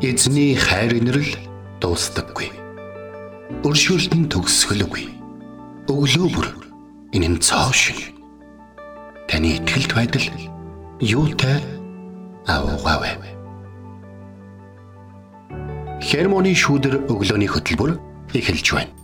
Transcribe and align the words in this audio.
Эзний 0.00 0.54
хайр 0.56 0.94
инрэл 0.96 1.28
дуустдаггүй. 1.76 2.48
Өршөөлт 3.68 4.14
нь 4.16 4.30
төгсгөлгүй. 4.32 5.04
Өглөө 5.92 6.28
бүр 6.32 6.48
энэ 7.12 7.36
нь 7.36 7.40
цоо 7.44 7.68
шиг. 7.68 8.16
Таны 9.28 9.60
ихтгэлд 9.60 9.92
байдал 9.92 10.24
юутай 11.04 11.60
аавгаавэ. 12.48 13.12
Хермоны 16.00 16.56
шүүдэр 16.56 17.04
өглөөний 17.04 17.52
хөтөлбөр 17.52 18.00
эхэлж 18.32 18.72
байна. 18.72 18.99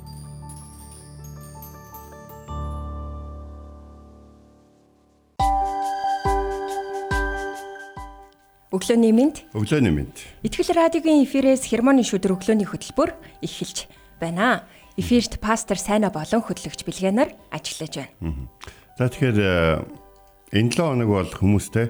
Өглөөний 8.77 9.13
мэнд. 9.17 9.37
Өглөөний 9.57 9.93
мэнд. 10.05 10.17
Итгэл 10.45 10.77
радиогийн 10.77 11.25
эфирээс 11.25 11.65
хермоны 11.65 12.05
шүдэр 12.05 12.37
өглөөний 12.37 12.69
хөтөлбөр 12.69 13.17
эхэлж 13.41 13.89
байна. 14.21 14.69
Эфирт 15.01 15.41
пастор 15.41 15.81
Сайна 15.81 16.13
болон 16.13 16.45
хөтлөгч 16.45 16.85
Билгэнаар 16.85 17.33
ажиллаж 17.49 18.05
байна. 18.21 18.53
За 19.01 19.09
тэгэхээр 19.09 19.39
э, 19.41 20.61
энэ 20.61 20.73
7 20.77 20.93
хоног 20.93 21.09
бол 21.09 21.33
хүмүүстэй 21.33 21.89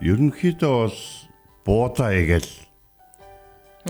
ерөнхийдөө 0.00 0.72
бол 0.88 0.98
буудаа 1.68 2.16
игээл. 2.16 2.48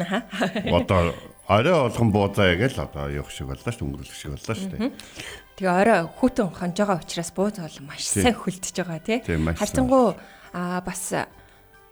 Аха. 0.03 0.27
Одоо 0.67 1.15
орой 1.47 1.75
болгон 1.87 2.11
буудаа 2.11 2.55
игээл 2.55 2.91
одоо 2.91 3.07
явах 3.11 3.31
шиг 3.31 3.51
боллоо 3.51 3.71
шүү 3.71 3.87
өнгөрөх 3.87 4.15
шиг 4.15 4.35
боллоо 4.35 4.55
шүү. 4.59 4.91
Тэгээ 5.59 5.79
орой 5.79 6.01
хүүтэн 6.07 6.51
хонж 6.55 6.75
байгаа 6.79 7.03
учраас 7.03 7.31
бууз 7.35 7.59
бол 7.59 7.79
маш 7.87 8.07
сайн 8.07 8.35
хөлдөж 8.35 8.75
байгаа 8.83 8.99
тий. 9.03 9.19
Харцангуу 9.59 10.15
аа 10.55 10.83
бас 10.83 11.15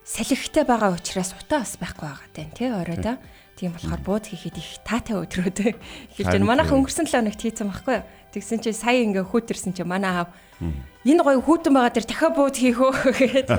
салхитай 0.08 0.64
байгаа 0.64 0.96
учраас 0.96 1.36
утаа 1.36 1.60
бас 1.60 1.76
байхгүй 1.76 2.08
байгаа 2.08 2.32
тань 2.32 2.52
тий 2.56 2.72
оройдоо. 2.72 3.20
Тийм 3.60 3.76
болохоор 3.76 4.00
бууз 4.00 4.24
хийхэд 4.32 4.56
их 4.56 4.80
таатай 4.88 5.20
өдрүүд 5.20 5.58
эхэлж 6.16 6.40
байна. 6.40 6.64
Тийм. 6.64 6.80
өнгөрсөн 6.80 7.04
7 7.04 7.28
хоногт 7.28 7.42
хийцэн 7.44 7.68
байхгүй 7.68 7.94
юу? 8.00 8.08
Тэгсэн 8.32 8.58
чинь 8.64 8.78
сая 8.78 9.04
ингээ 9.04 9.28
хүүтэрсэн 9.28 9.76
чинь 9.76 9.84
манай 9.84 10.24
аав 10.24 10.32
энэ 11.04 11.22
гоё 11.26 11.44
хүүтэн 11.44 11.72
байгаа 11.76 11.92
дээр 11.92 12.06
дахиад 12.08 12.34
бууз 12.40 12.56
хийх 12.56 12.80
үү 12.80 12.92
гэгээд 13.20 13.50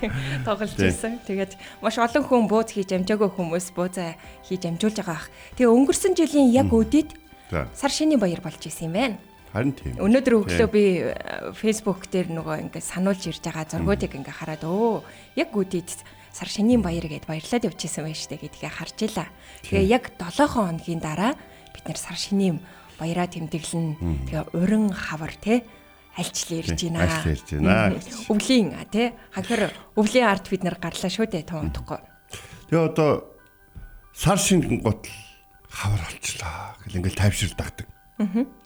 тоглож 0.48 0.72
ирсэн. 0.80 1.20
Тэгээд 1.28 1.52
маш 1.84 2.00
олон 2.00 2.24
хүн 2.24 2.48
бууз 2.48 2.72
хийж 2.72 2.88
амжаагүй 2.96 3.28
хүмүүс 3.28 3.76
буузаа 3.76 4.16
хийж 4.48 4.62
амжуулж 4.64 4.96
байгаа 5.04 5.18
ах. 5.20 5.28
Тэгээ 5.60 5.74
өнгөрсөн 5.76 6.16
жилийн 6.16 6.48
яг 6.54 6.72
өдөрт 6.72 7.12
За 7.50 7.66
сар 7.74 7.90
шинийн 7.90 8.20
баяр 8.20 8.40
болж 8.44 8.60
исэн 8.60 8.88
юм 8.88 8.92
байна. 8.92 9.16
Харин 9.52 9.72
тийм. 9.72 9.96
Өнөөдөр 9.96 10.34
өглөө 10.44 10.68
би 10.72 10.84
э, 11.08 11.52
Facebook 11.56 12.08
дээр 12.12 12.28
нөгөө 12.32 12.68
ингээ 12.68 12.84
сануулж 12.84 13.22
ирж 13.28 13.42
байгаа 13.42 13.66
зургуудыг 13.68 14.12
ингээ 14.12 14.36
хараад 14.36 14.64
өө 14.68 15.02
яг 15.40 15.50
үдийд 15.56 15.90
сар 16.32 16.48
шинийн 16.48 16.84
баяр 16.84 17.08
гэд 17.08 17.24
баярлаад 17.24 17.66
явчихсан 17.66 18.04
байж 18.04 18.28
штэ 18.28 18.38
гэдгээ 18.38 18.72
харж 18.72 18.98
илаа. 19.08 19.28
Тэгээ 19.64 19.88
яг 19.88 20.04
7 20.20 20.46
хоногийн 20.46 21.00
дараа 21.00 21.32
бид 21.72 21.84
нэр 21.88 21.98
сар 21.98 22.18
шинийн 22.18 22.60
баяраа 23.00 23.26
тэмдэглэн 23.26 24.28
тэгээ 24.28 24.44
уран 24.52 24.92
хавар 24.92 25.32
те 25.34 25.64
альчлал 26.18 26.60
ирж 26.60 26.78
байна. 26.82 27.06
альчлал 27.06 27.32
ирж 27.32 27.48
байна. 27.54 27.96
Өвлийн 28.28 28.68
те 28.90 29.14
хахир 29.32 29.72
өвлийн 29.96 30.26
арт 30.26 30.46
бид 30.50 30.62
нэр 30.66 30.76
гарлаа 30.76 31.10
шүү 31.10 31.26
дээ 31.30 31.46
тун 31.46 31.70
утгагүй. 31.70 32.02
Тэгээ 32.68 32.84
одоо 32.84 33.32
сар 34.12 34.38
шингэн 34.38 34.82
гутал 34.82 35.14
хавар 35.70 36.02
олчлаа 36.10 36.74
гэл 36.84 36.98
ингээл 36.98 37.22
тайвширдаг. 37.22 37.86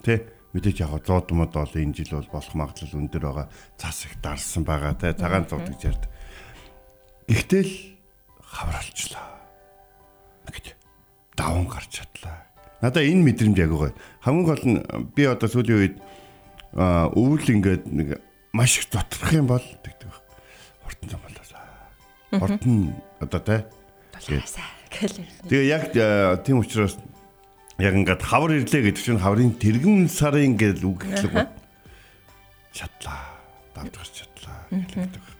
Тэ 0.03 0.25
мэдээж 0.53 0.85
яг 0.85 0.93
100 1.01 1.33
мод 1.33 1.53
бол 1.53 1.73
энэ 1.73 1.97
жил 1.97 2.21
бол 2.21 2.29
болох 2.37 2.55
магадлал 2.55 3.01
өндөр 3.01 3.23
байгаа. 3.25 3.47
Цас 3.81 4.05
их 4.05 4.21
дарсан 4.21 4.65
байгаа 4.65 4.93
тэ 4.97 5.17
цагаан 5.17 5.49
цууд 5.49 5.65
гэж 5.69 5.81
ярьд. 5.89 6.05
Гэхдээ 7.29 7.63
л 7.65 7.75
хавар 8.45 8.77
олчлаа. 8.77 9.41
Гэт 10.53 10.77
даван 11.37 11.65
гарч 11.65 12.05
чадлаа. 12.05 12.45
Надаа 12.85 13.01
энэ 13.01 13.25
мэдрэмж 13.25 13.57
яг 13.57 13.73
гоё. 13.73 13.97
Хамгийн 14.21 14.47
гол 14.47 14.65
нь 14.69 14.79
би 15.17 15.25
одоо 15.25 15.49
сүүлийн 15.49 15.81
үед 15.81 15.97
өвөл 16.77 17.49
ингээд 17.49 17.89
нэг 17.89 18.21
маш 18.53 18.77
их 18.77 18.93
доторх 18.93 19.33
юм 19.33 19.49
бол 19.49 19.65
тэгдэг. 19.65 20.09
байх. 20.09 20.21
Хортон 20.85 21.09
зам 21.09 21.21
болоосаа. 21.25 21.65
Хортон 22.37 22.77
одоо 23.21 23.41
гэлээ. 23.41 25.27
Тэгээ 25.49 25.65
яг 25.73 25.85
тийм 26.45 26.61
учраас 26.61 27.01
яг 27.79 27.95
ингээд 27.95 28.23
хавар 28.25 28.61
ирлээ 28.61 28.83
гэдэг 28.93 29.03
чинь 29.05 29.23
хаврын 29.23 29.57
тэрэгэн 29.57 30.09
сарын 30.11 30.57
ингээд 30.57 30.85
үг 30.85 31.09
гэхлэг 31.09 31.49
чадлаа. 32.73 33.21
Давж 33.73 33.93
гарч 33.97 34.13
чадлаа 34.13 34.59
гэдэг 34.73 35.33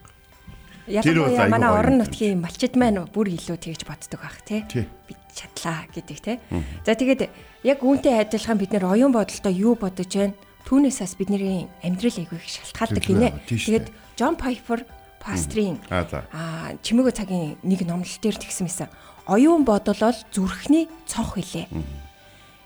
Яг 0.87 1.05
нь 1.07 1.15
манай 1.47 1.71
орон 1.71 2.03
нутгийн 2.03 2.43
малчид 2.43 2.75
маань 2.75 3.07
бүр 3.07 3.31
илүү 3.31 3.55
тэгж 3.55 3.87
боддог 3.87 4.19
байх 4.19 4.43
тий. 4.43 4.67
Бид 4.67 5.21
чадлаа 5.31 5.87
гэдэг 5.87 6.17
тий. 6.19 6.37
За 6.83 6.91
тэгээд 6.91 7.31
яг 7.63 7.79
үүнтэй 7.79 8.19
адилхан 8.19 8.59
бид 8.59 8.75
нэр 8.75 8.91
оюун 8.91 9.15
бодолтой 9.15 9.55
юу 9.55 9.79
бодож 9.79 10.11
байна? 10.11 10.35
Түүнээс 10.67 10.99
бас 10.99 11.15
бидний 11.15 11.71
амьдрал 11.79 12.19
айгүй 12.19 12.35
их 12.35 12.51
шалтгаалдаг 12.51 13.03
гинэ. 13.03 13.31
Тэгээд 13.47 13.87
Джон 14.19 14.35
Пайпер 14.35 14.83
пастрийн 15.23 15.79
Аа 15.87 16.75
чимээгөө 16.83 17.15
цагийн 17.15 17.55
нэг 17.63 17.87
номлол 17.87 18.19
дээр 18.19 18.35
тэгсэн 18.35 18.67
мэсэн. 18.67 18.91
Оюун 19.31 19.63
бодол 19.63 19.95
бол 19.95 20.19
зүрхний 20.35 20.91
цонх 21.07 21.39
хилээ. 21.39 21.71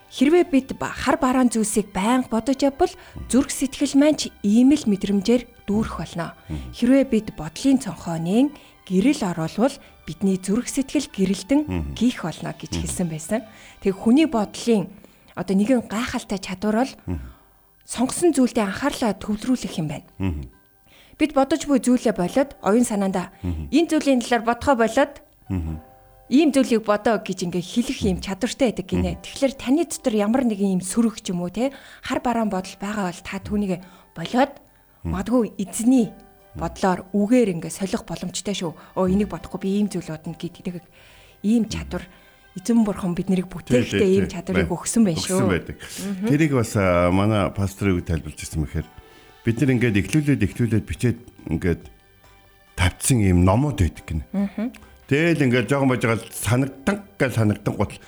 Хэрвээ 0.08 0.46
бид 0.48 0.68
хар 0.80 1.18
бараан 1.20 1.52
зүйлсийг 1.52 1.92
байнга 1.92 2.32
бодож 2.32 2.64
явбал 2.64 2.94
зүрх 3.28 3.52
сэтгэл 3.52 4.00
маань 4.00 4.16
ч 4.16 4.32
ийм 4.44 4.72
л 4.72 4.88
мэдрэмжээр 4.88 5.68
дүүрэх 5.68 5.96
болно. 6.00 6.32
Хэрвээ 6.48 7.06
бид 7.12 7.28
бодлын 7.36 7.78
цонхооны 7.84 8.56
гэрэл 8.88 9.22
оруулвал 9.28 9.76
бидний 10.08 10.40
зүрх 10.40 10.72
сэтгэл 10.72 11.12
гэрэлтэн 11.12 11.92
гих 11.92 12.24
болно 12.24 12.56
гэж 12.56 12.72
хэлсэн 12.80 13.08
байсан. 13.12 13.44
Тэг 13.84 14.00
хүний 14.00 14.26
бодлын 14.32 14.88
одоо 15.36 15.56
нэгэн 15.60 15.92
гайхалтай 15.92 16.40
чадвар 16.40 16.88
бол 16.88 16.94
сонгосон 17.84 18.32
зүйлдээ 18.32 18.64
анхаарлаа 18.64 19.12
төвлөрүүлэх 19.20 19.76
юм 19.76 19.88
байна. 19.92 20.08
Бид 21.20 21.36
бодож 21.36 21.68
буй 21.68 21.84
зүйлээ 21.84 22.16
болоод 22.16 22.56
оюун 22.64 22.88
санаандаа 22.88 23.36
энэ 23.44 23.90
зүйлийн 23.92 24.24
талаар 24.24 24.44
бодхоо 24.48 24.76
болоод 24.80 25.20
ийм 26.28 26.52
зүйлийг 26.52 26.84
бодоо 26.84 27.24
гэж 27.24 27.48
ингээ 27.48 27.64
хэлэх 27.64 28.00
юм 28.04 28.20
чадвартай 28.20 28.76
байдаг 28.76 28.88
гинэ. 28.88 29.20
Тэгэхээр 29.24 29.54
таны 29.56 29.88
дотор 29.88 30.14
ямар 30.16 30.44
нэгэн 30.44 30.80
юм 30.80 30.84
сөрөг 30.84 31.24
ч 31.24 31.32
юм 31.32 31.44
уу 31.44 31.52
те 31.52 31.72
хар 32.04 32.20
бараан 32.20 32.52
бодол 32.52 32.76
байгаа 32.76 33.08
бол 33.08 33.24
та 33.24 33.40
түүнийг 33.40 33.80
болоод 34.12 34.54
магадгүй 35.08 35.56
эзний 35.56 36.12
бодлоор 36.60 37.08
үгээр 37.16 37.56
ингээ 37.56 37.72
солих 37.72 38.04
боломжтой 38.04 38.56
шүү. 38.60 38.76
Өө 39.00 39.08
энийг 39.08 39.32
бодохгүй 39.32 39.60
би 39.64 39.70
ийм 39.80 39.88
зүйл 39.88 40.12
бодно 40.12 40.36
гэдэг 40.36 40.68
нэг 40.68 40.86
ийм 41.48 41.64
чадвар 41.72 42.04
эзэн 42.60 42.84
бурхан 42.84 43.16
биднийг 43.16 43.48
бүтээхдээ 43.48 44.12
ийм 44.12 44.28
чадварыг 44.28 44.68
өгсөн 44.68 45.08
байх 45.08 45.22
Өгсөн 45.22 45.48
шүү. 45.48 45.48
байдаг. 45.48 45.78
Тэрийг 46.28 46.52
бас 46.58 46.74
манай 46.76 47.54
пасторыг 47.54 48.04
тайлбарлаж 48.04 48.42
ирсэн 48.42 48.66
мэхээр 48.66 48.88
бид 49.46 49.56
нар 49.62 49.72
ингээд 49.78 50.00
эхлүүлээд 50.02 50.42
эхлүүлээд 50.44 50.86
бичээд 50.90 51.20
ингээд 51.54 51.82
тавьсан 52.76 53.22
юм 53.22 53.46
номууд 53.46 53.78
байдаг 53.78 54.06
гинэ. 54.10 54.26
Тэгэл 55.08 55.44
ингээд 55.48 55.72
жоохон 55.72 55.90
байж 55.92 56.04
байгаа 56.04 56.24
санагдан 56.32 56.98
гэж 57.16 57.32
санагдан 57.36 57.74
гутал 57.80 58.00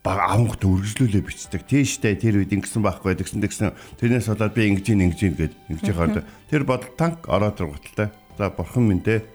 баг 0.00 0.18
авангт 0.24 0.62
үргэлжлүүлээ 0.64 1.22
бичдэг. 1.22 1.62
Тийштэй 1.68 2.16
тэр 2.16 2.40
үед 2.40 2.52
ингэсэн 2.56 2.80
байхгүй 2.80 3.16
тэгсэн 3.16 3.44
тэгсэн 3.44 3.76
тэрнээс 4.00 4.32
болоод 4.32 4.56
би 4.56 4.72
ингэж 4.72 4.86
ин 4.96 5.04
ингэж 5.10 5.20
ин 5.26 5.34
гэд 5.36 5.54
ингэж 5.68 5.84
яхаар 5.92 6.24
тэр 6.48 6.62
бодол 6.64 6.92
танк 6.96 7.26
ороод 7.28 7.60
ир 7.60 7.68
гуталтай. 7.74 8.08
За 8.38 8.48
бурхан 8.48 8.88
минь 8.88 9.04
те 9.04 9.26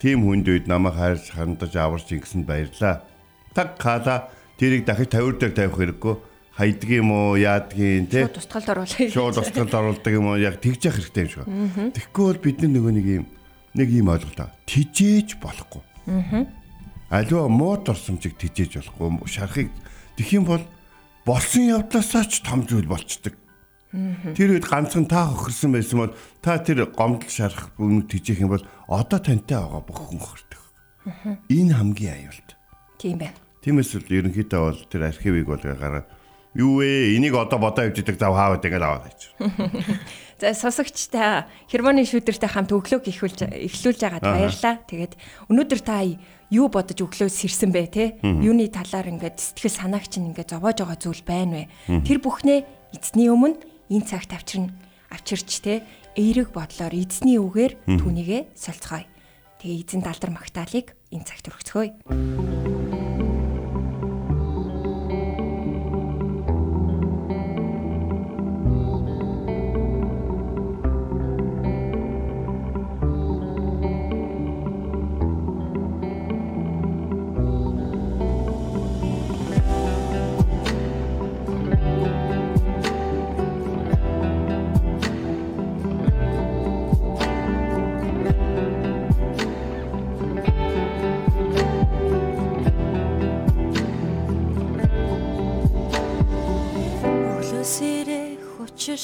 Тим 0.00 0.24
хүнд 0.24 0.48
үед 0.48 0.64
намайг 0.64 0.96
хайрж 0.96 1.28
хандаж 1.36 1.76
аварч 1.76 2.08
ингэсэнд 2.08 2.48
баярлаа. 2.48 3.04
Таг 3.52 3.76
хаала 3.76 4.32
тэрийг 4.56 4.88
дахиж 4.88 5.12
тавир 5.12 5.36
дээр 5.36 5.52
тавих 5.52 5.76
хэрэггүй. 5.76 6.14
Хайдаг 6.56 6.88
юм 6.88 7.12
уу, 7.12 7.36
яадгийн 7.36 8.08
те. 8.08 8.24
Шууд 8.24 8.40
тусгалд 8.40 8.68
оруулах. 8.72 8.96
Шууд 8.96 9.36
устгалд 9.44 9.76
оруулдаг 9.76 10.12
юм 10.16 10.32
уу, 10.32 10.40
яг 10.40 10.56
тэгж 10.56 10.88
явах 10.88 11.04
хэрэгтэй 11.04 11.20
юм 11.20 11.28
шиг. 11.28 11.44
Тэгэхгүй 12.00 12.24
бол 12.32 12.40
бид 12.40 12.58
нар 12.64 12.72
нөгөө 12.80 12.92
нэг 12.96 13.06
юм 13.12 13.24
нэг 13.76 13.88
юм 13.92 14.08
ойлголоо. 14.08 14.48
Тижээж 14.64 15.36
болохгүй. 15.36 15.84
Аливаа 17.10 17.48
муу 17.50 17.76
дурсамжийг 17.82 18.38
тижээж 18.38 18.78
болохгүй. 18.78 19.26
Шарахыг 19.26 19.68
юм 20.30 20.44
бол 20.44 20.64
болсон 21.26 21.66
явдлаасаа 21.68 22.24
ч 22.28 22.40
том 22.44 22.62
зүйл 22.64 22.86
болчдөг. 22.86 23.34
Тэр 23.90 24.54
үед 24.54 24.70
ганцхан 24.70 25.10
та 25.10 25.26
хохирсон 25.26 25.74
байсан 25.74 25.98
бол 25.98 26.14
та 26.38 26.62
тэр 26.62 26.86
гомдол 26.94 27.26
шарах 27.26 27.74
өмнө 27.74 28.06
тижээх 28.06 28.46
юм 28.46 28.54
бол 28.54 28.64
одоо 28.86 29.18
тантай 29.18 29.58
байгаа 29.58 29.82
бүх 29.82 29.98
хүн 30.06 30.22
хохирдог. 30.22 30.62
Энэ 31.50 31.74
хамгийн 31.74 32.30
аюулт. 32.30 32.50
Тийм 33.02 33.18
байна. 33.18 33.34
Тиймээс 33.66 33.98
л 33.98 34.06
ерөнхийдөө 34.06 34.60
бол 34.62 34.80
тэр 34.86 35.10
архивыг 35.10 35.46
бол 35.50 35.58
гараа 35.58 36.06
юу 36.54 36.78
вэ? 36.78 37.18
Энийг 37.18 37.34
одоо 37.34 37.58
бодоо 37.58 37.90
явж 37.90 37.98
идэг 37.98 38.18
зав 38.18 38.34
хаа 38.34 38.54
гэдэг 38.54 38.78
аваад 38.78 39.04
байж. 39.10 39.34
За 40.40 40.56
сонсогчтой 40.56 41.44
Хермоны 41.68 42.00
шүүдэртэй 42.08 42.48
хамт 42.48 42.72
өглөөг 42.72 43.12
ихүүлж 43.12 43.44
эхлүүлж 43.44 44.00
байгаад 44.00 44.24
Аха. 44.24 44.32
баярлаа. 44.40 44.74
Тэгээд 44.88 45.12
өнөөдөр 45.52 45.80
та 45.84 46.00
юу 46.48 46.72
бодож 46.72 46.96
өглөөс 46.96 47.44
сэрсэн 47.44 47.68
бэ 47.68 47.84
те? 47.92 48.16
Юуны 48.24 48.72
талаар 48.72 49.12
ингээд 49.12 49.36
сэтгэл 49.36 49.92
санааг 49.92 50.08
чинь 50.08 50.32
ингээд 50.32 50.56
зовоож 50.56 50.80
байгаа 50.80 50.96
зүйл 50.96 51.20
байна 51.28 51.68
вэ? 51.68 52.08
Тэр 52.08 52.24
бүхнээ 52.24 52.64
эзний 52.96 53.28
өмнө 53.28 53.60
энэ 53.92 54.08
цагт 54.08 54.32
авчирна 54.32 54.72
авчирч 55.12 55.60
те 55.60 55.84
эерэг 56.16 56.56
бодлоор 56.56 56.96
эзний 56.96 57.36
үгээр 57.36 58.00
түүнийгэ 58.00 58.56
солилцгоё. 58.56 59.04
Тэгээ 59.60 59.80
эзэн 59.84 60.00
далдар 60.00 60.32
магтаалыг 60.32 60.96
энэ 61.12 61.28
цагт 61.28 61.52
өргөцгөөе. 61.52 62.99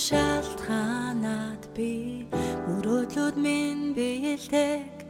шалтгаанаад 0.07 1.63
би 1.75 1.91
мөрөөдлүүд 2.67 3.37
минь 3.43 3.91
биелдэг 3.97 5.03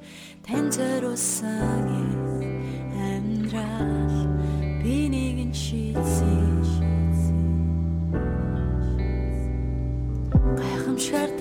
тань 0.46 0.70
зориулсан 0.72 1.84
амьдрал 2.96 4.16
би 4.80 4.96
нэгэн 5.12 5.52
шийдсэн. 5.52 6.64
Гайхамшигт 10.60 11.35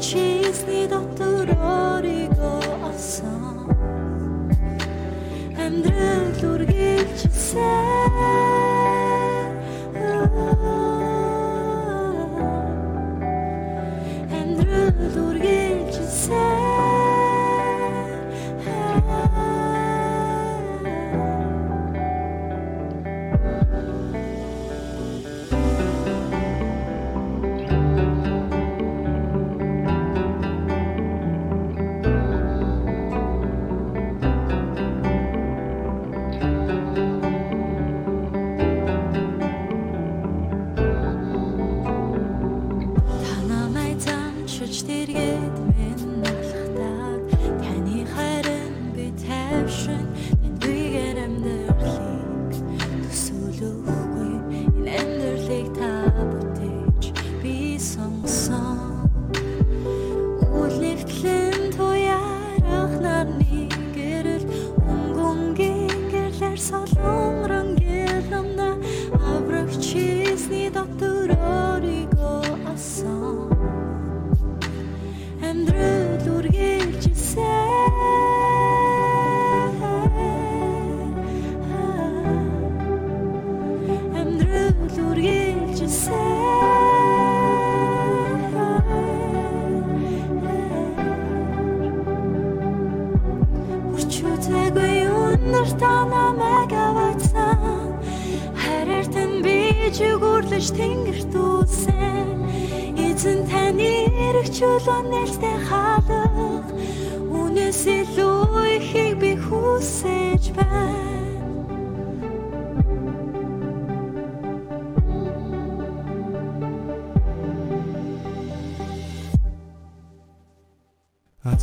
чисний 0.00 0.86
дотор 0.86 1.48
өөрийгөө 1.50 2.62
олсон. 2.88 3.66
Амьдрал 5.58 6.38
үргэлжилсэн 6.52 7.97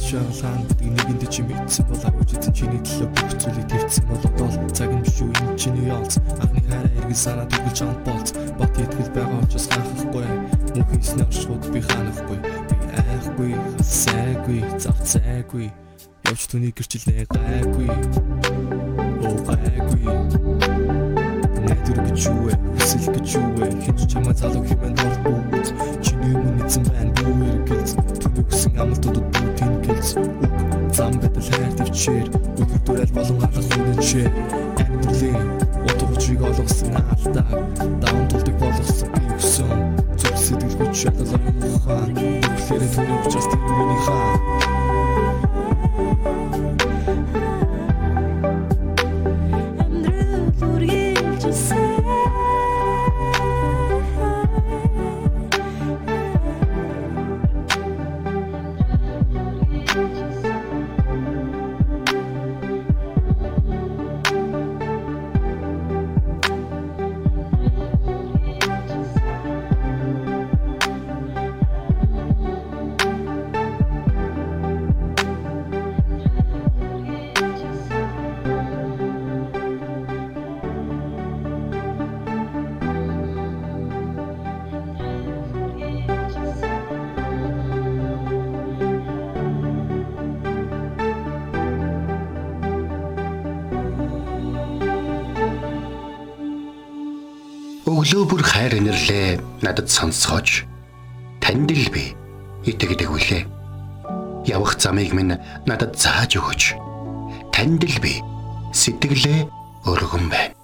шаалгаан 0.06 0.62
гэдэг 0.70 0.90
нэгэнд 0.96 1.24
чи 1.34 1.42
мэдсэн 1.44 1.86
бол 1.90 2.04
авч 2.08 2.30
эзэн 2.38 2.54
чиний 2.56 2.82
төлөө 2.88 3.10
бүх 3.16 3.32
зүйлийг 3.42 3.68
твцсэн 3.68 4.06
бол 4.08 4.24
одоо 4.30 4.48
л 4.48 4.72
цаг 4.72 4.92
нь 4.94 5.04
биш 5.04 5.20
энэ 5.26 5.58
чиний 5.60 5.88
ялц 5.92 6.14
анхны 6.40 6.62
хараа 6.68 6.92
эргэл 7.00 7.24
санаа 7.26 7.48
төгөлж 7.52 7.80
амт 7.84 8.02
болц. 8.08 8.30
Бат 8.60 8.74
итгэл 8.80 9.12
байгаа 9.16 9.44
учраас 9.44 9.68
хаахахгүй 9.68 10.28
мөнхийн 10.76 11.02
эсний 11.04 11.28
оршууд 11.28 11.64
би 11.74 11.80
хаанахгүй 11.84 12.40
би 12.40 12.78
айхгүй 12.96 13.52
сайгүй 13.82 14.60
завцайгүй 14.84 15.68
явж 16.26 16.44
түүний 16.50 16.74
гэрчлээ 16.74 17.26
гайгүй. 17.30 17.88
Оо 19.26 19.36
гайгүй. 19.46 20.04
Найдвар 21.66 22.00
гэж 22.10 22.20
юу 22.30 22.50
вэ? 22.50 22.54
Хүсэл 22.82 23.14
гэж 23.14 23.28
юу 23.38 23.50
вэ? 23.62 23.70
Хинч 23.86 24.02
чамаа 24.10 24.34
залуу 24.34 24.66
хэмээн 24.66 24.96
дурд 24.98 25.70
Чиний 26.02 26.34
өмнө 26.34 26.66
эзэн 26.66 26.84
байна 26.90 27.14
бүү 27.22 27.46
эргэлз 27.46 27.94
Түүний 28.22 28.44
хүсэн 28.50 28.74
амлтууд 28.82 29.18
зам 30.96 31.14
байтал 31.22 31.46
хайр 31.46 31.74
төвчээр. 31.78 32.28
Өдөр 32.58 32.82
дүрэл 32.86 33.14
болон 33.14 33.40
хагас 33.46 33.70
үнэнчээ 33.78 34.28
амьдралын 34.82 35.38
утга 35.86 36.06
учирыг 36.10 36.42
олгосон 36.42 36.96
алдаа. 36.98 37.50
Даун 38.02 38.26
тулдаг 38.32 38.56
болгосон 38.58 39.10
би 39.14 39.26
өсөн 39.38 39.78
зүг 40.18 40.36
сэтгэл 40.42 40.78
хүч 40.80 40.94
шалгал 41.06 41.38
юм 41.38 41.58
ухаан. 41.70 42.14
Тэгэхээр 42.18 42.84
түүний 42.96 43.20
учраас 43.22 43.48
тэр 43.52 43.62
миний 43.62 44.02
хаа 44.08 44.65
Өглөө 97.86 98.24
бүр 98.26 98.42
хайр 98.42 98.74
инэрлээ 98.82 99.62
надад 99.62 99.94
сонсгооч. 99.94 100.66
Танд 101.38 101.70
л 101.70 101.86
би 101.94 102.18
итгэдэг 102.66 103.14
үлээ. 103.14 103.46
Явах 104.50 104.82
замыг 104.82 105.14
минь 105.14 105.38
надад 105.70 105.94
зааж 105.94 106.34
өгөөч. 106.34 106.82
Танд 107.54 107.86
л 107.86 107.98
би 108.02 108.26
сэтгэлээ 108.74 109.46
өргөн 109.86 110.26
байна. 110.34 110.58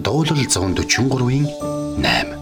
Дуулал 0.00 0.40
143-ийн 0.48 1.44
8 2.00 2.32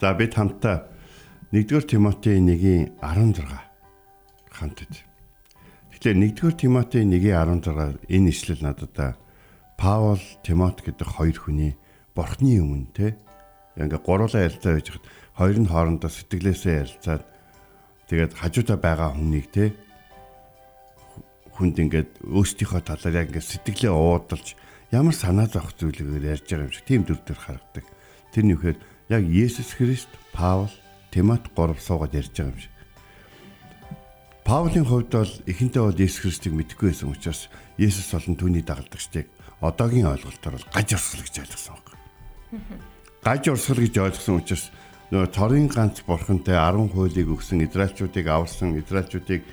За 0.00 0.16
бид 0.16 0.32
хамтаа 0.40 0.88
1-р 1.52 1.84
Тимоти 1.84 2.32
1-ийн 2.40 2.96
16 3.04 3.44
хамт 4.56 4.88
үз. 4.88 5.09
Тэгэхээр 6.00 6.32
1-р 6.32 6.54
Тимоти 6.56 7.04
1-ийн 7.04 7.60
16 7.60 8.08
энэ 8.08 8.32
ишлэл 8.32 8.64
надад 8.64 9.20
Паул, 9.76 10.16
Тимот 10.40 10.80
гэдэг 10.80 11.04
хоёр 11.04 11.36
хүний 11.36 11.76
бурхны 12.16 12.56
өмнө 12.56 12.88
те 12.96 13.20
ингээ 13.76 14.00
гурлаа 14.00 14.48
ярилцаа 14.48 14.80
байж 14.80 14.88
хад 14.96 15.04
хоёр 15.36 15.60
нь 15.60 15.68
хоорондоо 15.68 16.08
сэтгэлээсээ 16.08 16.80
ярилцаад 16.88 17.22
тэгээд 18.08 18.32
хажуудаа 18.32 18.80
байгаа 18.80 19.12
хүнийг 19.12 19.52
те 19.52 19.76
хүнд 21.52 21.76
ингээд 21.76 22.10
өөрсдийнхөө 22.32 22.80
талаар 22.80 23.20
яг 23.20 23.28
ингээд 23.36 23.52
сэтгэлээ 23.60 23.92
уудалж 23.92 24.56
ямар 24.96 25.12
санаа 25.12 25.52
зовх 25.52 25.76
зүйлээр 25.76 26.32
ярьж 26.32 26.48
байгаа 26.48 26.64
юм 26.64 26.72
шиг 26.72 26.88
тийм 26.88 27.04
дүр 27.04 27.20
төр 27.20 27.36
харагдаг. 27.36 27.84
Тэр 28.32 28.48
нь 28.48 28.56
юу 28.56 28.60
гэхээр 28.64 28.80
яг 29.12 29.22
Есүс 29.28 29.76
Христ, 29.76 30.08
Паул, 30.32 30.72
Тимот 31.12 31.44
гурав 31.52 31.76
суугаад 31.76 32.16
ярьж 32.16 32.32
байгаа 32.32 32.56
юм 32.56 32.60
шиг. 32.64 32.72
Паулийн 34.50 34.82
хувьд 34.82 35.14
бол 35.14 35.30
эхэнтэй 35.46 35.78
бол 35.78 35.94
Есүс 35.94 36.26
Христийг 36.26 36.58
мэдгүй 36.58 36.90
байсан 36.90 37.14
учраас 37.14 37.46
Есүс 37.78 38.10
болон 38.10 38.34
түүний 38.34 38.66
дагалдагчдыг 38.66 39.30
одоогийн 39.62 40.10
ойлголтоор 40.10 40.58
бол 40.58 40.66
гаж 40.74 40.90
орсгол 40.90 41.22
гэж 41.22 41.36
ойлгосон 41.38 41.78
баг. 41.78 41.94
Гаж 43.22 43.46
орсгол 43.46 43.78
гэж 43.86 43.94
ойлгосон 44.10 44.42
учраас 44.42 44.74
нөгөө 45.14 45.30
торын 45.30 45.70
ганц 45.70 46.02
бурхантай 46.02 46.58
10 46.58 46.90
хуулийг 46.90 47.30
өгсөн 47.30 47.62
Израильчуудыг 47.62 48.26
аварсан 48.26 48.74
Израильчуудыг 48.74 49.46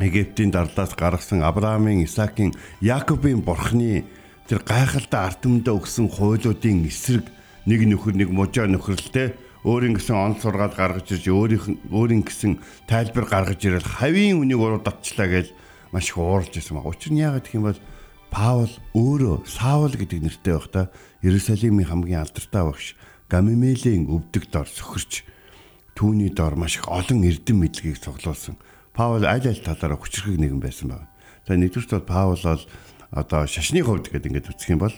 Египтийн 0.00 0.56
дарлаас 0.56 0.96
гаргасан 0.96 1.44
Авраамын, 1.44 2.00
Исаакийн, 2.00 2.56
Яаковын 2.80 3.44
бурхны 3.44 4.08
тэр 4.48 4.64
гайхалтай 4.64 5.20
ард 5.20 5.44
түмэндээ 5.44 5.76
өгсөн 5.76 6.08
хуулиудын 6.08 6.88
эсрэг 6.88 7.28
нэг 7.68 7.84
нөхөр 7.92 8.24
нэг 8.24 8.32
мужаа 8.32 8.72
нөхөрлөлтэй 8.72 9.36
өөрийн 9.66 9.98
гэсэн 9.98 10.14
он 10.14 10.38
сургаад 10.38 10.78
гаргаж 10.78 11.10
ирж 11.10 11.26
өөрийнх 11.26 11.90
өөрийн 11.90 12.22
гэсэн 12.22 12.62
тайлбар 12.86 13.26
гаргаж 13.26 13.60
ирэл 13.66 13.82
хавийн 13.82 14.38
үнийг 14.38 14.62
уруу 14.62 14.78
татчлаа 14.78 15.26
гэж 15.26 15.50
маш 15.90 16.14
их 16.14 16.22
уурж 16.22 16.54
исэн 16.54 16.78
баг. 16.78 16.86
Учир 16.86 17.10
нь 17.10 17.18
яагаад 17.18 17.42
гэх 17.50 17.58
юм 17.58 17.66
бол 17.66 17.80
Паул 18.30 18.70
өөрөө 18.94 19.42
Саул 19.42 19.90
гэдэг 19.90 20.22
нэртэй 20.22 20.54
байхдаа 20.54 20.86
Иерусалимийн 21.18 21.90
хамгийн 21.90 22.22
алдартай 22.22 22.62
багш 22.62 22.86
Гамимелийн 23.26 24.06
өвдөг 24.06 24.54
дор 24.54 24.70
сөхөрч 24.70 25.26
түүний 25.98 26.30
дор 26.30 26.54
маш 26.54 26.78
их 26.78 26.86
олон 26.86 27.26
эрдэм 27.26 27.58
мэдлэгийг 27.58 27.98
цуглуулсан. 27.98 28.54
Паул 28.94 29.26
аль 29.26 29.50
аль 29.50 29.62
талаараа 29.66 29.98
хүчрхэг 29.98 30.38
нэгэн 30.38 30.62
байсан 30.62 30.94
байна. 30.94 31.10
За 31.42 31.58
нэгдүгээр 31.58 32.06
бол 32.06 32.06
Паул 32.06 32.38
бол 32.38 32.62
одоо 33.10 33.42
шашны 33.50 33.82
хувьд 33.82 34.14
гэдэг 34.14 34.30
ингээд 34.30 34.50
үзэх 34.54 34.70
юм 34.70 34.82
бол 34.86 34.94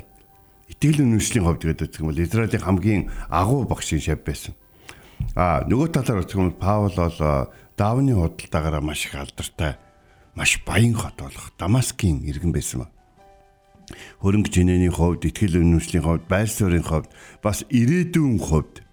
итгэл 0.68 1.04
үнэмшлийн 1.04 1.44
хувьд 1.44 1.64
гэдэг 1.64 2.00
юм 2.00 2.12
бол 2.12 2.20
Израилийн 2.20 2.64
хамгийн 2.64 3.02
агуу 3.28 3.64
багшийн 3.64 4.00
шав 4.04 4.20
байсан. 4.22 4.54
А 5.34 5.64
нөгөө 5.66 5.88
талаар 5.92 6.22
үзэх 6.22 6.38
юм 6.38 6.52
бол 6.52 6.60
Паул 6.60 6.94
бол 6.94 7.52
Давны 7.78 8.14
худалдаагаар 8.14 8.82
маш 8.84 9.06
их 9.06 9.14
алдартай 9.14 9.78
маш 10.38 10.62
баян 10.64 10.94
хот 10.94 11.18
болох 11.18 11.52
Дамаскын 11.58 12.22
иргэн 12.22 12.52
байсан 12.54 12.86
ба. 12.86 12.88
Хөрөнгө 14.22 14.52
жинэний 14.54 14.92
хувьд, 14.92 15.26
итгэл 15.26 15.58
үнэмшлийн 15.58 16.04
хувьд, 16.04 16.30
байр 16.30 16.46
суурийн 16.46 16.86
хувьд, 16.86 17.10
бас 17.42 17.64
ирээдүйн 17.72 18.38
хувьд 18.38 18.86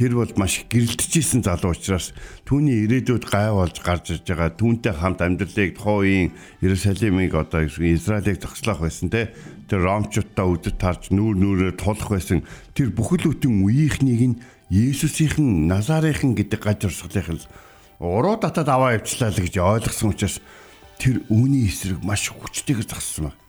тэр 0.00 0.16
бол 0.16 0.32
маш 0.40 0.64
гэрэлтжсэн 0.72 1.44
залуу 1.44 1.76
учраас 1.76 2.16
түүний 2.48 2.88
ирээдүйд 2.88 3.28
гай 3.28 3.52
болж 3.52 3.84
гарч 3.84 4.16
ирж 4.16 4.24
байгаа 4.32 4.56
түүнтэй 4.56 4.96
хамт 4.96 5.20
амьдралыг 5.20 5.76
тухайн 5.76 6.32
Иерусалимыг 6.64 7.36
одоо 7.36 7.68
Израилийг 7.68 8.40
зогслох 8.40 8.80
байсан 8.80 9.12
те 9.12 9.36
тэр 9.68 9.84
ромчуудаа 9.84 10.48
үдэт 10.48 10.80
тарж 10.80 11.12
нүүр 11.12 11.36
нүрээр 11.36 11.76
тулах 11.76 12.16
байсан 12.16 12.40
тэр 12.72 12.96
бүхэл 12.96 13.28
бүтэн 13.28 13.60
үеийнхнийг 13.60 14.22
нь 14.24 14.40
Есүсийнхэн 14.72 15.68
Назарынхан 15.68 16.32
гэдэг 16.32 16.60
гаж 16.64 16.88
урсгалынх 16.88 17.36
нь 17.36 17.44
уруу 18.00 18.40
татаад 18.40 18.72
аваа 18.72 18.96
явчлаа 18.96 19.28
л 19.28 19.44
гэж 19.44 19.60
ойлгосон 19.60 20.16
учраас 20.16 20.40
тэр 20.96 21.20
үүний 21.28 21.68
эсрэг 21.68 22.00
маш 22.00 22.32
хүчтэйгээр 22.32 22.88
зогссон 22.88 23.36
байна. 23.36 23.40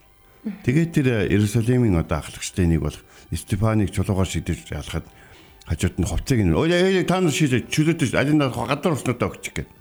Тэгээд 0.68 0.92
тэр 0.92 1.08
Иерусалимын 1.32 1.96
одоо 2.04 2.20
ахлагчтай 2.20 2.68
нэг 2.68 2.84
болох 2.84 3.00
Стефаныг 3.32 3.96
чулуугаар 3.96 4.28
шидэж 4.28 4.68
ялахад 4.76 5.08
хажууд 5.72 5.96
нь 6.04 6.10
хувцыг 6.12 6.40
нь 6.44 6.52
өө 6.52 7.08
та 7.08 7.24
нар 7.24 7.32
шийдэж 7.32 7.72
чөлөөдөж 7.72 8.12
алин 8.20 8.44
гадар 8.44 8.92
уснуудаа 8.92 9.32
өгчих 9.32 9.56
гээд. 9.64 9.72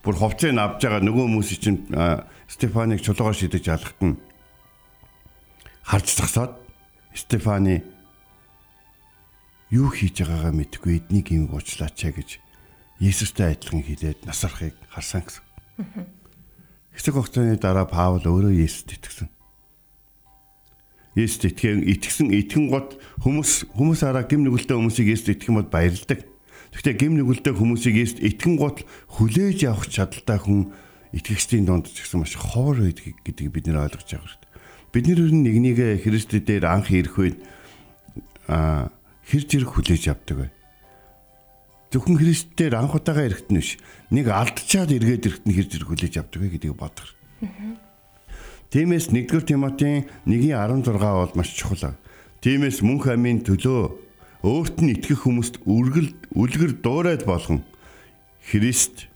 Бүр 0.00 0.16
хувцыг 0.16 0.56
нь 0.56 0.62
авж 0.64 0.80
байгаа 0.80 1.04
нөгөө 1.04 1.24
хүмүүс 1.28 1.50
чинь 1.60 1.84
Стефаныг 2.48 3.04
чулуугаар 3.04 3.36
шидэж 3.36 3.68
ялахт 3.68 4.00
нь 4.00 4.16
харж 5.84 6.06
зогсоод 6.16 6.56
Стефани 7.12 7.84
юу 9.68 9.92
хийж 9.92 10.24
байгаагаа 10.24 10.56
мэдгүй 10.56 11.04
эднийг 11.04 11.36
юм 11.36 11.52
уучлаач 11.52 12.00
гэж 12.00 12.40
Есүстэй 13.00 13.56
адилхан 13.56 13.84
хэлээд 13.84 14.24
насархыг 14.24 14.76
харсан 14.88 15.24
гэсэн. 15.24 15.44
Хэсэг 16.96 17.14
хугацааны 17.16 17.56
дараа 17.56 17.88
Паул 17.88 18.24
өөрөө 18.24 18.56
Есүст 18.56 18.92
итгэсэн. 18.92 19.28
Есүст 21.18 21.50
итгэн 21.50 21.82
итгэсэн 21.90 22.30
итгэн 22.30 22.70
гот 22.70 22.98
хүмүүс 23.26 23.74
хүмүүс 23.74 24.00
араа 24.06 24.24
гим 24.30 24.46
нүгэлтэй 24.46 24.78
хүмүүсийг 24.78 25.10
Есүст 25.10 25.34
итгэх 25.34 25.50
юм 25.50 25.58
бол 25.58 25.70
баярлдаг. 25.70 26.22
Гэхдээ 26.70 26.94
гим 26.94 27.18
нүгэлтэй 27.18 27.54
хүмүүсийг 27.54 27.96
Есүст 27.98 28.22
итгэн 28.22 28.54
гот 28.54 28.86
хүлээж 29.18 29.66
авах 29.66 29.90
чадaltaй 29.90 30.38
хүн 30.38 30.70
итгэгчдийн 31.10 31.66
донд 31.66 31.90
ч 31.90 32.06
гэсэн 32.06 32.22
маш 32.22 32.38
ховор 32.38 32.86
байдаг 32.86 33.18
гэдгийг 33.26 33.50
бид 33.50 33.66
нэр 33.66 33.82
ойлгож 33.82 34.06
байгаа 34.06 34.22
хэрэгтэй. 34.22 34.50
Бид 34.94 35.04
нэр 35.10 35.20
нэг 35.34 35.56
нэг 35.58 35.78
Христ 36.06 36.30
дээр 36.30 36.64
анх 36.70 36.90
ирэх 36.94 37.18
үед 37.18 37.38
а 38.46 38.90
хэрж 39.26 39.50
ирэх 39.58 39.74
хүлээж 39.74 40.14
авдаг 40.14 40.46
бай. 40.46 40.50
Зөвхөн 41.90 42.18
Христ 42.18 42.54
дээр 42.54 42.78
анх 42.78 42.94
удаага 42.94 43.26
ирэхт 43.26 43.50
нь 43.50 43.58
биш. 43.58 43.78
Нэг 44.14 44.30
алдчаад 44.30 44.94
эргээд 44.94 45.26
ирэхт 45.26 45.44
нь 45.46 45.54
хэрж 45.54 45.70
ирэх 45.82 45.90
хүлээж 45.90 46.14
авдаг 46.22 46.46
гэдгийг 46.46 46.78
бодох. 46.78 47.10
Тиймээс 48.70 49.10
1-р 49.10 49.42
Тимотийн 49.42 50.06
1:16 50.30 50.94
бол 50.94 51.32
маш 51.34 51.50
чухал. 51.50 51.98
Тиймээс 52.38 52.86
мөнх 52.86 53.10
амийн 53.10 53.42
төлөө 53.42 53.90
өөрт 54.46 54.78
нь 54.80 54.94
итгэх 54.94 55.26
хүмүүст 55.26 55.66
үргэл 55.66 56.14
үлгэр 56.38 56.78
дуурайд 56.78 57.26
болгон 57.26 57.66
Христ 58.46 59.10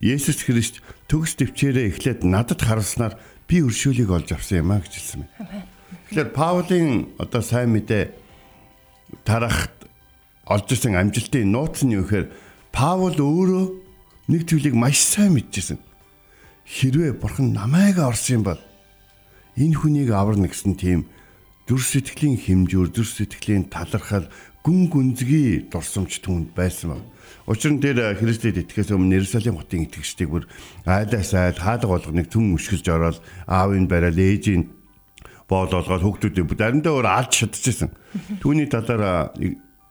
Есүс 0.00 0.40
Христ 0.40 0.80
төгс 1.04 1.36
төвчээрээ 1.36 1.92
эхлээд 1.92 2.24
надад 2.24 2.64
харуулснаар 2.64 3.20
би 3.44 3.60
өршөөлийг 3.60 4.08
олж 4.08 4.32
авсан 4.32 4.64
юм 4.64 4.72
а 4.72 4.80
гэж 4.80 4.92
хэлсэн 4.96 5.20
байна. 5.36 5.68
Тэгэхээр 6.08 6.30
Паулийн 6.32 6.88
одоо 7.20 7.42
сайн 7.44 7.76
мэдээ 7.76 8.16
тарахт 9.28 9.76
олж 10.48 10.66
ирсэн 10.72 10.96
амжилтын 10.96 11.44
нууц 11.52 11.84
нь 11.84 11.92
юу 11.92 12.08
гэхээр 12.08 12.32
Паул 12.72 13.14
өөрөө 13.20 13.64
нэг 14.32 14.42
зүйлийг 14.48 14.72
маш 14.72 14.96
сайн 14.96 15.36
мэдчихсэн. 15.36 15.76
Хэрвээ 16.64 17.20
бурхан 17.20 17.52
намайг 17.52 18.00
орсон 18.00 18.40
юм 18.40 18.44
бол 18.48 18.60
энэ 19.58 19.74
хүнийг 19.74 20.14
аварна 20.14 20.46
гэсэн 20.46 20.78
тийм 20.78 21.10
дүр 21.66 21.82
сэтгэлийн 21.82 22.38
хэмжүүр, 22.38 22.88
дүр 22.94 23.04
сэтгэлийн 23.04 23.68
талархал, 23.68 24.30
гүн 24.64 24.88
гүнзгий 24.88 25.68
дурсамж 25.68 26.22
түнд 26.24 26.54
байсан 26.56 26.96
байна. 26.96 27.06
Учир 27.44 27.72
нь 27.76 27.80
дээр 27.80 28.16
Христэд 28.16 28.60
итгэхээс 28.64 28.92
өмнө 28.92 29.20
Иерусалим 29.20 29.60
хотын 29.60 29.84
итгэгчдийг 29.84 30.28
бүр 30.28 30.44
айлаас 30.88 31.32
айл 31.32 31.56
хаалга 31.60 31.88
болгоныг 31.88 32.28
түн 32.28 32.56
өшгөлж 32.56 32.86
ороод 32.88 33.18
аавын 33.48 33.88
барайл 33.88 34.16
ээжийн 34.16 34.68
боол 35.48 35.72
олгоод 35.72 36.04
хүүхдүүдээ 36.04 36.44
заримдаа 36.44 36.92
өөр 36.92 37.08
алж 37.08 37.32
шатчихсан. 37.40 37.92
Түүний 38.40 38.68
талаар 38.68 39.32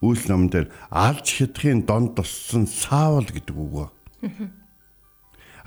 үйлс 0.01 0.29
номон 0.29 0.49
дээр 0.53 0.67
алж 0.93 1.25
шатахын 1.25 1.81
донд 1.89 2.13
туссан 2.13 2.69
саавал 2.69 3.25
гэдэг 3.25 3.57
үг 3.57 3.71
ба. 3.73 3.85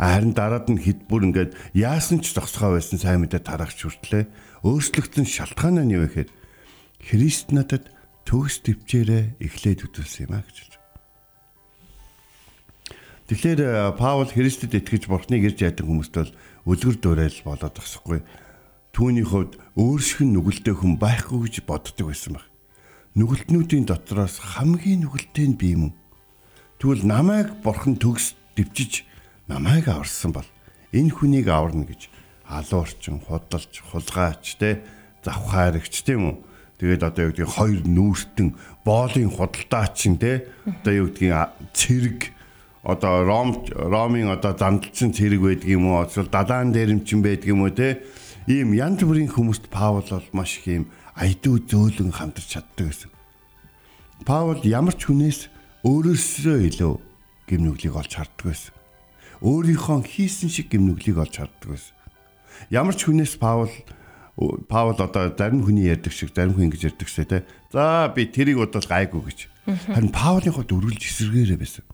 Харин 0.00 0.32
дараад 0.32 0.72
нь 0.72 0.80
хэд 0.80 1.04
бүр 1.04 1.28
ингээд 1.28 1.52
яасан 1.76 2.24
ч 2.24 2.32
зогсгоо 2.32 2.80
байсан 2.80 2.96
сайн 2.96 3.20
мэдээ 3.20 3.44
тараагч 3.44 3.84
хүртлээ 3.84 4.24
өөрчлөгдсөн 4.64 5.28
шалтгаан 5.28 5.84
нь 5.84 5.92
юу 5.92 6.08
гэхээр 6.08 6.32
Христ 7.04 7.52
надад 7.52 7.92
төгс 8.24 8.64
төвчээрээ 8.64 9.36
эхлээд 9.44 9.84
үтүүлсэн 9.84 10.32
юм 10.32 10.40
а 10.40 10.44
гэж 10.44 10.70
Тэгэхээр 13.30 13.60
э, 13.62 13.94
Паул 13.94 14.26
Христэд 14.26 14.74
итгэж 14.74 15.06
Бурхныг 15.06 15.46
ирж 15.46 15.62
яадаг 15.62 15.86
хүмүүст 15.86 16.14
бол 16.18 16.34
үлгэр 16.66 16.98
дуурайл 16.98 17.38
болоод 17.46 17.78
тасахгүй. 17.78 18.26
Түүний 18.90 19.22
хувьд 19.22 19.54
өөр 19.78 20.02
шиг 20.02 20.26
нүгэлтэй 20.26 20.74
хүн 20.74 20.98
байхгүй 20.98 21.46
гэж 21.46 21.62
боддог 21.62 22.10
байсан 22.10 22.34
баг. 22.34 22.50
Нүгэлтнүүдийн 23.14 23.86
дотроос 23.86 24.42
хамгийн 24.42 25.06
нүгэлтэй 25.06 25.46
нь 25.46 25.54
би 25.54 25.78
юм. 25.78 25.94
Тэгвэл 26.82 27.06
намайг 27.06 27.54
Бурхан 27.62 28.02
төгс 28.02 28.34
дэвчиж 28.58 29.06
намайг 29.50 29.90
аварсан 29.90 30.30
бол 30.30 30.46
энэ 30.94 31.10
хүнийг 31.10 31.50
аварна 31.50 31.82
гэж 31.82 32.06
халуурчин, 32.46 33.18
худалч, 33.26 33.82
хулгайч 33.90 34.54
те 34.62 34.82
завхаарэгч 35.26 36.06
тийм 36.06 36.22
үү. 36.30 36.36
Тэгээд 36.78 37.02
одоо 37.02 37.22
юу 37.28 37.32
гэдгийг 37.34 37.50
хоёр 37.50 37.80
нүүртэн 37.84 38.48
боолын 38.86 39.30
худалдаачин 39.34 40.16
те 40.22 40.46
одоо 40.64 40.94
юу 40.94 41.08
гэдгийг 41.10 41.34
цэрэг 41.74 42.20
одоо 42.82 43.26
ром 43.26 43.66
ромын 43.68 44.32
одоо 44.32 44.56
зандалчин 44.56 45.12
цэрэг 45.12 45.42
байдаг 45.42 45.68
юм 45.68 45.90
уу? 45.90 46.06
Эсвэл 46.06 46.32
далаан 46.32 46.72
дээрэмчин 46.72 47.20
байдаг 47.20 47.50
юм 47.50 47.66
уу 47.66 47.74
те? 47.74 48.00
Ийм 48.48 48.72
янз 48.72 49.04
бүрийн 49.04 49.28
хүмүүст 49.28 49.68
Паул 49.68 50.06
бол 50.06 50.28
маш 50.32 50.58
их 50.58 50.66
юм 50.66 50.86
айдуу 51.14 51.60
зөөлөн 51.60 52.16
хамтарч 52.16 52.56
чаддаг 52.56 52.88
гэсэн. 52.88 53.12
Паул 54.24 54.64
ямар 54.64 54.96
ч 54.96 55.12
хүнээс 55.12 55.52
өөрөөсөө 55.84 56.58
илүү 56.72 56.94
гимнүглийг 57.44 57.94
олж 58.00 58.12
харддаг 58.16 58.46
байсан. 58.48 58.79
Өөрийнхөө 59.40 60.04
хийсэн 60.04 60.52
шиг 60.52 60.68
гимнүглийг 60.72 61.16
олж 61.16 61.40
харддаг 61.40 61.68
байсан. 61.72 61.96
Ямар 62.68 62.94
ч 62.96 63.08
хүнээс 63.08 63.40
Паул 63.40 63.72
Паул 64.68 64.96
одоо 64.96 65.32
зарим 65.36 65.64
хүний 65.64 65.88
ярьдаг 65.88 66.12
шиг 66.12 66.32
зарим 66.32 66.56
хүн 66.56 66.68
ингэж 66.72 66.92
ярьдаг 66.92 67.08
шээ 67.08 67.28
те. 67.28 67.38
За 67.72 68.08
би 68.08 68.24
тэрийг 68.24 68.56
бодвол 68.60 68.88
гайгүй 68.88 69.20
гэж. 69.20 69.38
Харин 69.92 70.12
Паулын 70.12 70.56
хот 70.56 70.72
өргөлж 70.72 71.02
эсэргээрээ 71.04 71.60
байсан. 71.60 71.84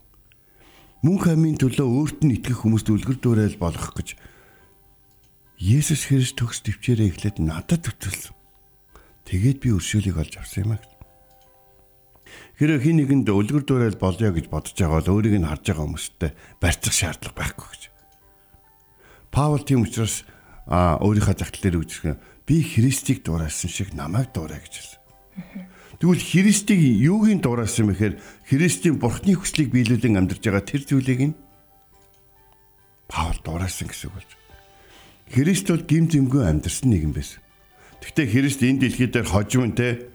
Мөнх 1.03 1.27
амийн 1.27 1.59
төлөө 1.59 1.87
өөрт 1.87 2.19
нь 2.23 2.35
итгэх 2.39 2.63
хүмүүст 2.63 2.91
үлгэр 2.91 3.19
дуурайл 3.19 3.59
болгох 3.59 3.95
гэж 3.99 4.19
Есүс 5.57 6.07
Христ 6.11 6.37
төгс 6.37 6.61
төвчээрээ 6.67 7.11
эхлээд 7.11 7.37
надад 7.41 7.83
төтөлсөн. 7.83 8.37
Тэгээд 9.25 9.59
би 9.65 9.73
өршөөлийг 9.73 10.21
олж 10.21 10.37
авсан 10.37 10.69
юм 10.69 10.73
аа. 10.77 10.96
Хэрэв 12.57 12.81
хин 12.83 12.97
нэгэнд 13.05 13.29
үлгэр 13.29 13.65
дуурайл 13.69 13.99
болё 14.01 14.33
гэж 14.33 14.47
бодож 14.49 14.75
байгаа 14.77 15.01
бол 15.05 15.13
өөрийг 15.21 15.37
нь 15.41 15.49
харж 15.49 15.65
байгаа 15.69 15.85
хүмүүстэй 15.85 16.31
барьцах 16.61 16.95
шаардлага 16.97 17.37
байхгүй 17.37 17.69
гэж. 17.69 17.83
Паул 19.29 19.61
тийм 19.61 19.85
учраас 19.85 20.25
а 20.65 20.97
өөрийнхөө 21.05 21.37
загтал 21.37 21.63
дээр 21.63 21.81
үгжих 21.85 22.17
би 22.49 22.63
Христийг 22.63 23.21
дуурайсан 23.23 23.71
шиг 23.71 23.93
намайг 23.93 24.33
дуурай 24.33 24.63
гэж 24.65 24.73
хэлсэн. 24.73 25.01
Тэгвэл 26.01 26.23
Христийг 26.23 26.81
юугийн 26.81 27.45
дуурайсан 27.45 27.93
бэхээр 27.93 28.19
Христийн 28.49 28.97
бурхны 28.97 29.37
хүслийг 29.37 29.73
биелүүлэн 29.73 30.17
амьдарч 30.17 30.43
байгаа 30.45 30.65
тэр 30.65 30.83
зүйлийг 30.89 31.21
нь 31.33 31.35
Паул 33.07 33.39
дуурайсан 33.45 33.87
гэсэн 33.87 34.11
үг 34.11 34.17
болж. 34.19 34.31
Христ 35.31 35.67
бол 35.71 35.83
гим 35.83 36.07
зэмгүй 36.11 36.43
амьдарсан 36.47 36.91
нэгэн 36.91 37.13
байсан. 37.15 37.41
Гэхдээ 38.03 38.27
Христ 38.31 38.61
энэ 38.63 38.81
дэлхий 38.83 39.11
дээр 39.11 39.27
хожим 39.27 39.75
те 39.75 40.11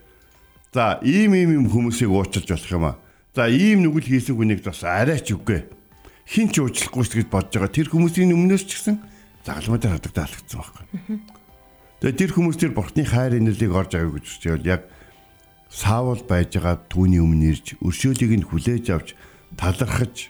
за 0.71 0.99
ийм 1.03 1.35
ийм 1.35 1.51
юм 1.51 1.65
хүмүүсийг 1.67 2.09
уучлж 2.11 2.47
болох 2.47 2.71
юм 2.71 2.85
аа. 2.87 2.95
За 3.35 3.47
ийм 3.51 3.83
нүгэл 3.83 4.07
хийсэн 4.07 4.35
хүнийг 4.39 4.63
бас 4.63 4.83
арайч 4.87 5.35
үгүй. 5.35 5.67
Хин 6.27 6.47
ч 6.51 6.63
уучлахгүй 6.63 7.03
гэж 7.03 7.27
бодож 7.27 7.51
байгаа 7.59 7.71
тэр 7.75 7.87
хүмүүсийн 7.91 8.31
өмнөөс 8.31 8.63
ч 8.67 8.79
гэсэн 8.79 8.95
загалмуудаар 9.43 9.99
хадагдаа 9.99 10.23
алдагдсан 10.27 10.59
байхгүй. 10.63 10.85
Тэгээ 12.01 12.19
тэр 12.23 12.31
хүмүүс 12.31 12.57
тэр 12.57 12.71
бурхны 12.71 13.03
хайр 13.03 13.35
инэрлийг 13.35 13.71
орж 13.75 13.91
авъя 13.99 14.15
гэж 14.15 14.25
үзчихвэл 14.25 14.71
яг 14.71 14.81
Саул 15.71 16.19
байж 16.27 16.55
байгаа 16.59 16.83
түүний 16.91 17.23
өмнө 17.23 17.55
ирж 17.55 17.79
өршөөлийг 17.79 18.43
нь 18.43 18.47
хүлээж 18.47 18.85
авч 18.91 19.15
талархаж 19.55 20.27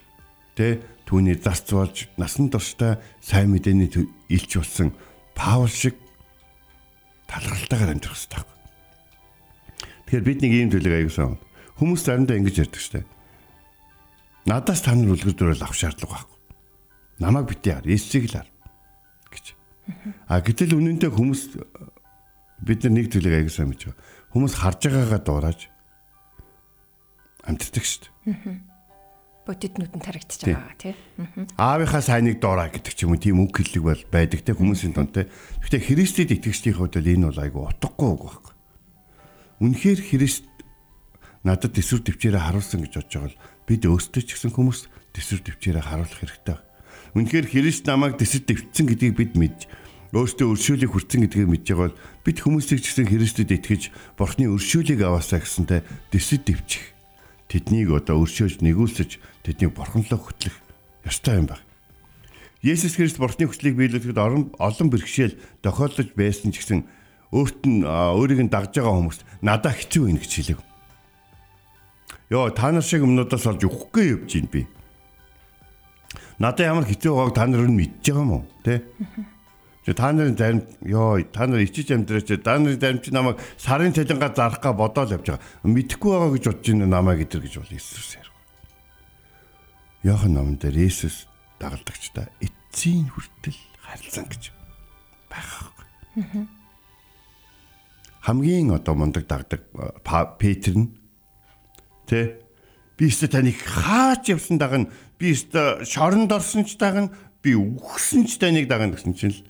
тэ 0.53 0.85
түүний 1.09 1.33
зарц 1.37 1.73
болж 1.73 2.05
насан 2.17 2.53
туршдаа 2.53 3.01
сайн 3.25 3.49
мэдээний 3.49 3.89
илч 4.29 4.51
болсон 4.61 4.93
Паул 5.33 5.71
шиг 5.71 5.97
талархалтайгаар 7.25 7.97
амьдрах 7.97 8.13
хэрэгтэй. 8.13 8.50
Тэгэхээр 10.11 10.27
бид 10.27 10.39
нэг 10.43 10.51
ийм 10.51 10.69
төлөв 10.75 10.91
аяасан. 10.91 11.39
Хүмүүс 11.79 12.03
заримдаа 12.03 12.35
ингэж 12.35 12.67
ярьдаг 12.67 12.83
штэ. 12.83 13.07
Надаас 14.43 14.83
та 14.83 14.91
нар 14.91 15.15
үлгэр 15.15 15.39
дөрөөл 15.39 15.63
авах 15.63 15.71
шаардлага 15.71 16.27
байхгүй. 16.27 16.39
Намайг 17.23 17.47
битээ 17.47 17.79
хар, 17.79 17.87
Есүсийг 17.87 18.27
л 18.27 18.43
хар 18.43 18.49
гэж. 19.31 19.55
А 20.27 20.43
гэтэл 20.43 20.75
үнэндээ 20.75 21.15
хүмүүс 21.15 21.41
бид 22.59 22.79
нар 22.83 22.91
нэг 22.91 23.07
зүйлийг 23.07 23.39
аяг 23.39 23.55
сайн 23.55 23.71
мэдж 23.71 23.87
байгаа. 23.87 24.03
Хүмүүс 24.35 24.53
харж 24.59 24.81
байгаагаа 24.91 25.21
дуурайж 25.23 25.61
амтдаг 27.47 27.85
шүү 27.87 28.03
дээ. 28.03 28.59
Бодит 29.47 29.79
нүдэн 29.79 30.03
тарагдчих 30.03 30.43
байгаа 30.43 30.75
тий. 30.75 30.93
Аавынхаа 31.55 32.03
сайныг 32.03 32.43
дуурай 32.43 32.67
гэдэг 32.67 32.99
ч 32.99 33.07
юм 33.07 33.15
уу 33.15 33.23
тийм 33.23 33.39
үг 33.47 33.55
хэллэг 33.55 33.83
бол 33.87 34.03
байдаг 34.11 34.43
те 34.43 34.51
хүмүүсийн 34.51 34.91
донд 34.91 35.15
те. 35.15 35.31
Гэхдээ 35.63 35.87
Христэд 35.87 36.35
итгэгчдийн 36.35 36.75
хувьд 36.75 36.99
бол 36.99 37.07
энэ 37.15 37.27
бол 37.31 37.39
айгүй 37.39 37.63
утгагүй 37.63 38.09
үг 38.11 38.23
байхгүй. 38.27 38.50
Үнэхээр 39.61 40.01
Христ 40.01 40.49
надад 41.45 41.77
төсвөр 41.77 42.01
төвчээрээ 42.01 42.41
харуулсан 42.41 42.81
гэж 42.81 42.93
бодож 42.97 43.13
байгаа 43.13 43.29
бол 43.29 43.37
бид 43.69 43.83
өөстөө 43.85 44.21
ч 44.25 44.29
гэсэн 44.33 44.51
хүмүүс 44.57 44.79
төсвөр 45.13 45.41
төвчээрээ 45.45 45.85
харуулах 45.85 46.17
хэрэгтэй. 46.17 46.57
Үнэхээр 47.13 47.45
Христ 47.45 47.85
намайг 47.85 48.17
дэсэд 48.17 48.49
дэвтсэн 48.49 48.85
гэдгийг 48.89 49.15
бид 49.21 49.33
мэдж 49.37 49.69
өөртөө 50.17 50.47
өршөөлийг 50.49 50.91
хүртсэн 50.91 51.21
гэдгийг 51.29 51.49
мэдж 51.53 51.65
байгаа 51.71 51.93
бол 51.93 51.99
бид 52.25 52.37
хүмүүсийг 52.41 52.81
ч 52.81 52.85
гэсэн 52.89 53.07
Христэд 53.07 53.53
итгэж 53.53 53.81
Бурхны 54.17 54.49
өршөөлийг 54.49 54.99
аваасаа 55.05 55.39
гэсэнтэй 55.39 55.85
дэсэд 56.09 56.41
дэвчих. 56.49 56.83
Тэднийг 57.47 57.93
одоо 57.95 58.19
өршөөж 58.25 58.59
нэгүүлсэж 58.65 59.21
тэднийг 59.45 59.71
бурханлоо 59.77 60.19
хөтлөх 60.19 60.55
ёстой 61.07 61.39
юм 61.39 61.47
байна. 61.53 61.63
Есүс 62.59 62.99
Христ 62.99 63.23
Бурхны 63.23 63.47
хүслийг 63.47 63.79
биелүүлэхэд 63.79 64.19
олон 64.19 64.87
бэрхшээл 64.91 65.39
тохиолдож 65.63 66.11
байсан 66.11 66.51
ч 66.51 66.59
гэсэн 66.59 66.79
өөрт 67.31 67.61
нь 67.67 67.83
өөрийг 67.87 68.45
нь 68.45 68.51
дагж 68.51 68.75
байгаа 68.75 68.95
хүмүүст 68.95 69.21
надаа 69.41 69.73
хэцүү 69.75 70.03
байна 70.07 70.19
гэж 70.19 70.31
хэлэв. 70.35 70.59
Йоо 72.31 72.49
та 72.51 72.71
нар 72.71 72.83
шиг 72.83 73.03
өмнөдөөс 73.03 73.45
олж 73.47 73.61
өгөхгүй 73.67 74.05
явж 74.15 74.29
гин 74.35 74.47
би 74.51 74.67
надад 76.39 76.67
ямар 76.67 76.85
хэцүү 76.87 77.11
байгааг 77.11 77.35
та 77.35 77.45
нар 77.47 77.67
нь 77.67 77.77
мэдж 77.79 78.03
байгаа 78.07 78.23
юм 78.23 78.31
уу 78.35 78.43
Тэ 79.81 79.97
та 79.97 80.13
нарын 80.13 80.37
зарим 80.37 80.61
ёо 80.85 81.17
та 81.33 81.49
нар 81.49 81.65
ичиж 81.65 81.89
амьдраач 81.89 82.29
та 82.45 82.61
нарын 82.61 82.77
зарим 82.77 83.01
чи 83.01 83.09
намайг 83.09 83.41
сарын 83.57 83.93
цалингаа 83.93 84.29
зарахгаа 84.29 84.77
бодоол 84.77 85.09
явж 85.17 85.25
байгаа. 85.25 85.41
Мэдхгүй 85.65 86.11
байгаа 86.13 86.31
гэж 86.37 86.45
бодож 86.45 86.67
ин 86.69 86.85
намайг 86.85 87.25
идэр 87.25 87.41
гэж 87.41 87.57
бол 87.57 87.73
Иесус 87.73 88.13
ярив. 88.13 88.37
Яхан 90.05 90.37
номон 90.37 90.61
дээр 90.61 90.85
Иесус 90.85 91.25
дагалдагчдаа 91.57 92.29
эцсийн 92.37 93.09
хүртэл 93.09 93.57
харилцсан 93.81 94.29
гэж 94.29 94.53
байх. 95.33 95.73
Хамгийн 98.21 98.71
одоо 98.71 98.95
мундаг 98.95 99.25
дагдаг 99.25 99.65
Петр 100.37 100.77
нь 100.77 100.93
тэ 102.05 102.37
би 102.97 103.09
өстө 103.09 103.33
таныг 103.33 103.57
хаач 103.57 104.29
явсан 104.29 104.61
дагна 104.61 104.93
би 105.17 105.33
өстө 105.33 105.81
шоронд 105.89 106.29
орсон 106.29 106.61
ч 106.63 106.77
дагна 106.77 107.09
би 107.41 107.57
үхсэн 107.57 108.29
ч 108.29 108.37
таныг 108.37 108.69
дагна 108.69 108.93
гэсэн 108.93 109.17
чинь 109.17 109.33
л 109.33 109.41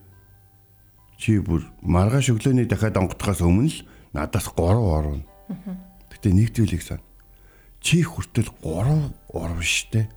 чи 1.19 1.37
бүр 1.43 1.67
маргааш 1.83 2.31
өглөөний 2.31 2.65
дахиад 2.65 2.95
онготхоос 2.95 3.43
өмнө 3.43 3.69
л 3.69 3.83
надаас 4.15 4.49
3 4.55 4.79
орно. 4.79 5.21
Гэтэ 6.09 6.31
нэг 6.31 6.49
зүйлийг 6.55 6.81
сан. 6.81 7.03
Чи 7.77 8.01
хүртэл 8.01 8.49
3 8.63 9.13
орно 9.35 9.61
штэ. 9.61 10.09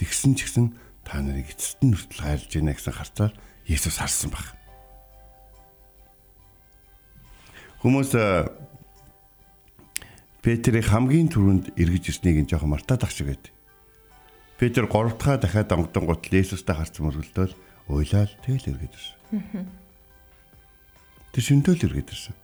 Тэгсэн 0.00 0.34
ч 0.34 0.48
гэсэн 0.48 0.74
та 1.06 1.22
нарыг 1.22 1.54
эцэст 1.54 1.84
нь 1.86 1.94
хүртэл 1.94 2.24
хайрлж 2.24 2.50
байна 2.50 2.74
гэсэн 2.74 2.94
харцаар 2.96 3.32
Есүс 3.68 4.00
харсан 4.00 4.34
баг. 4.34 4.63
Хүмүүс 7.84 8.16
Петрийг 10.40 10.88
хамгийн 10.88 11.28
түрүүнд 11.28 11.76
эргэж 11.76 12.16
ирснийг 12.16 12.40
нь 12.40 12.48
жоохон 12.48 12.72
мартаад 12.72 13.04
ах 13.04 13.12
шиг 13.12 13.28
байд. 13.28 13.52
Петр 14.56 14.88
3 14.88 15.12
дахь 15.20 15.40
дахиад 15.44 15.72
онгодон 15.72 16.08
гутал 16.08 16.32
Есүстэй 16.32 16.72
харсан 16.72 17.04
мөргөлдөөл 17.04 17.52
уйлал 17.92 18.32
тэгэл 18.40 18.72
эргэж 18.72 18.92
ирсэн. 18.96 19.68
Тэр 21.36 21.44
шөнтөөл 21.44 21.84
эргэж 21.84 22.08
ирсэн. 22.08 22.36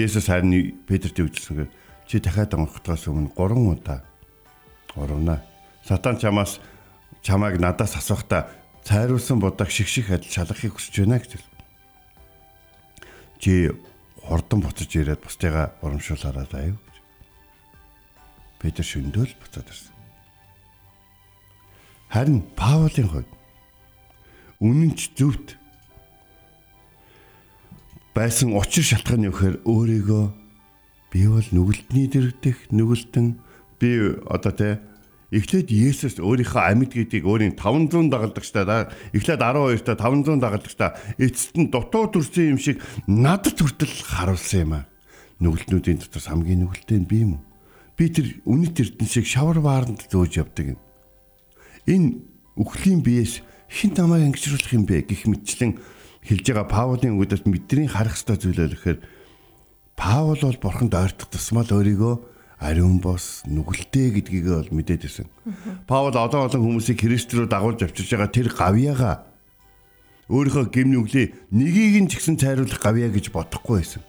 Есүс 0.00 0.32
харин 0.32 0.80
Петрт 0.88 1.20
үгжилсэнгээр 1.20 1.70
чи 2.08 2.16
дахиад 2.16 2.56
онгодохоос 2.56 3.04
өмнө 3.12 3.36
3 3.36 3.52
удаа 3.52 4.00
урвна. 4.96 5.44
Сатан 5.84 6.16
чамаас 6.16 6.56
чамайг 7.20 7.60
надаас 7.60 8.00
асуухта 8.00 8.48
цайруулсан 8.84 9.40
будаг 9.40 9.68
шиг 9.68 9.88
шиг 9.92 10.08
адил 10.08 10.32
шалгахыг 10.32 10.72
хүсэж 10.72 11.04
байна 11.04 11.20
гэж. 11.20 11.36
Чи 13.44 13.76
хурдан 14.28 14.60
буцаж 14.60 14.92
ирээд 14.92 15.24
бусдыгаа 15.24 15.72
урамшуулаарай 15.80 16.46
заяа. 16.52 16.76
Петр 18.60 18.84
шөндөөл 18.84 19.32
буцаад 19.40 19.72
ирсэн. 19.72 19.94
Харин 22.12 22.44
Паулын 22.56 23.08
хувьд 23.08 23.30
үнэн 24.60 24.92
ч 24.98 25.12
зөвхт 25.16 25.56
байсан 28.12 28.52
учир 28.52 28.84
шалтгаан 28.84 29.20
нь 29.22 29.28
юу 29.30 29.34
гэхээр 29.36 29.56
өөрийгөө 29.64 30.24
би 31.12 31.20
бол 31.30 31.48
нүгэлтний 31.54 32.06
дэрдэх 32.10 32.68
нүгэлтэн 32.74 33.26
би 33.78 33.88
одоо 34.26 34.52
тэ 34.52 34.82
Эхлээд 35.28 35.68
Есүс 35.68 36.16
өөрийнхөө 36.20 36.62
амьд 36.62 36.92
гэдгийг 36.96 37.24
өөрийн 37.28 37.54
500 37.56 38.08
дагалдагчдаа 38.08 38.88
эхлээд 39.12 39.40
12 39.44 39.84
та 39.84 39.96
500 40.00 40.40
дагалдагчдаа 40.40 40.90
эцэст 41.20 41.54
нь 41.60 41.68
дутуу 41.68 42.08
төрсэн 42.08 42.56
юм 42.56 42.58
шиг 42.58 42.80
надад 43.04 43.60
хүртэл 43.60 43.92
харуулсан 44.08 44.60
юм 44.64 44.72
аа. 44.80 44.84
Нүгэлтнүүдийн 45.44 46.00
дотор 46.00 46.24
хамгийн 46.24 46.64
нүгэлтэй 46.64 46.98
нь 47.04 47.10
би 47.10 47.18
юм 47.28 47.32
уу? 47.36 47.48
би 47.98 48.06
тэр 48.14 48.38
үнэт 48.46 48.78
эрдэнсийг 48.78 49.26
шавар 49.26 49.58
бааранд 49.58 50.06
зөөж 50.06 50.38
явдаг 50.38 50.78
юм. 50.78 50.80
Энэ 51.90 52.22
үхлийн 52.54 53.02
биеэс 53.02 53.42
хин 53.66 53.90
намайг 53.98 54.30
ангижруулах 54.30 54.70
юм 54.70 54.86
бэ 54.86 55.02
гэх 55.02 55.26
мэтчлэн 55.26 55.82
хэлж 56.22 56.46
байгаа 56.46 56.70
Паулын 56.70 57.18
үгдээс 57.18 57.42
бидний 57.42 57.90
харах 57.90 58.14
ёстой 58.14 58.38
зүйл 58.38 58.54
нь 58.54 58.70
гэхээр 58.70 59.02
Паул 59.98 60.38
бол 60.38 60.58
бурханд 60.62 60.94
ойртох 60.94 61.26
тусмал 61.26 61.66
өөрийгөө 61.66 62.14
ариун 62.58 62.98
бос 62.98 63.46
нүгэлтэй 63.46 64.18
гэдгийг 64.18 64.46
бол 64.50 64.70
мэдээд 64.74 65.02
байсан. 65.06 65.26
Паул 65.86 66.10
одоо 66.10 66.46
олон 66.50 66.62
хүмүүсийг 66.62 66.98
Христ 66.98 67.30
рүү 67.30 67.46
дагуулж 67.46 67.86
авчирж 67.86 68.10
байгаа 68.10 68.30
тэр 68.34 68.48
гавьяага 68.50 69.12
өөрийнхөө 70.28 70.66
гим 70.74 70.92
нүглийг 70.92 71.38
нэгийг 71.54 71.96
нь 72.02 72.10
ч 72.10 72.18
гэсэн 72.18 72.36
цайруулах 72.36 72.82
гавьяа 72.82 73.14
гэж 73.14 73.30
бодохгүй 73.30 73.80
байсан. 73.80 74.02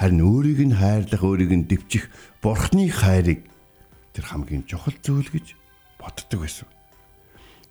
Харин 0.00 0.24
өөрийг 0.24 0.60
нь 0.72 0.76
хайрлах, 0.76 1.22
өөрийг 1.22 1.52
нь 1.52 1.68
дэвчих 1.68 2.08
бурхны 2.40 2.88
хайрыг 2.88 3.44
тэр 4.16 4.24
хамгийн 4.24 4.64
чухал 4.64 4.96
зүйл 5.04 5.28
гэж 5.28 5.56
боддог 6.00 6.40
байсан. 6.42 6.68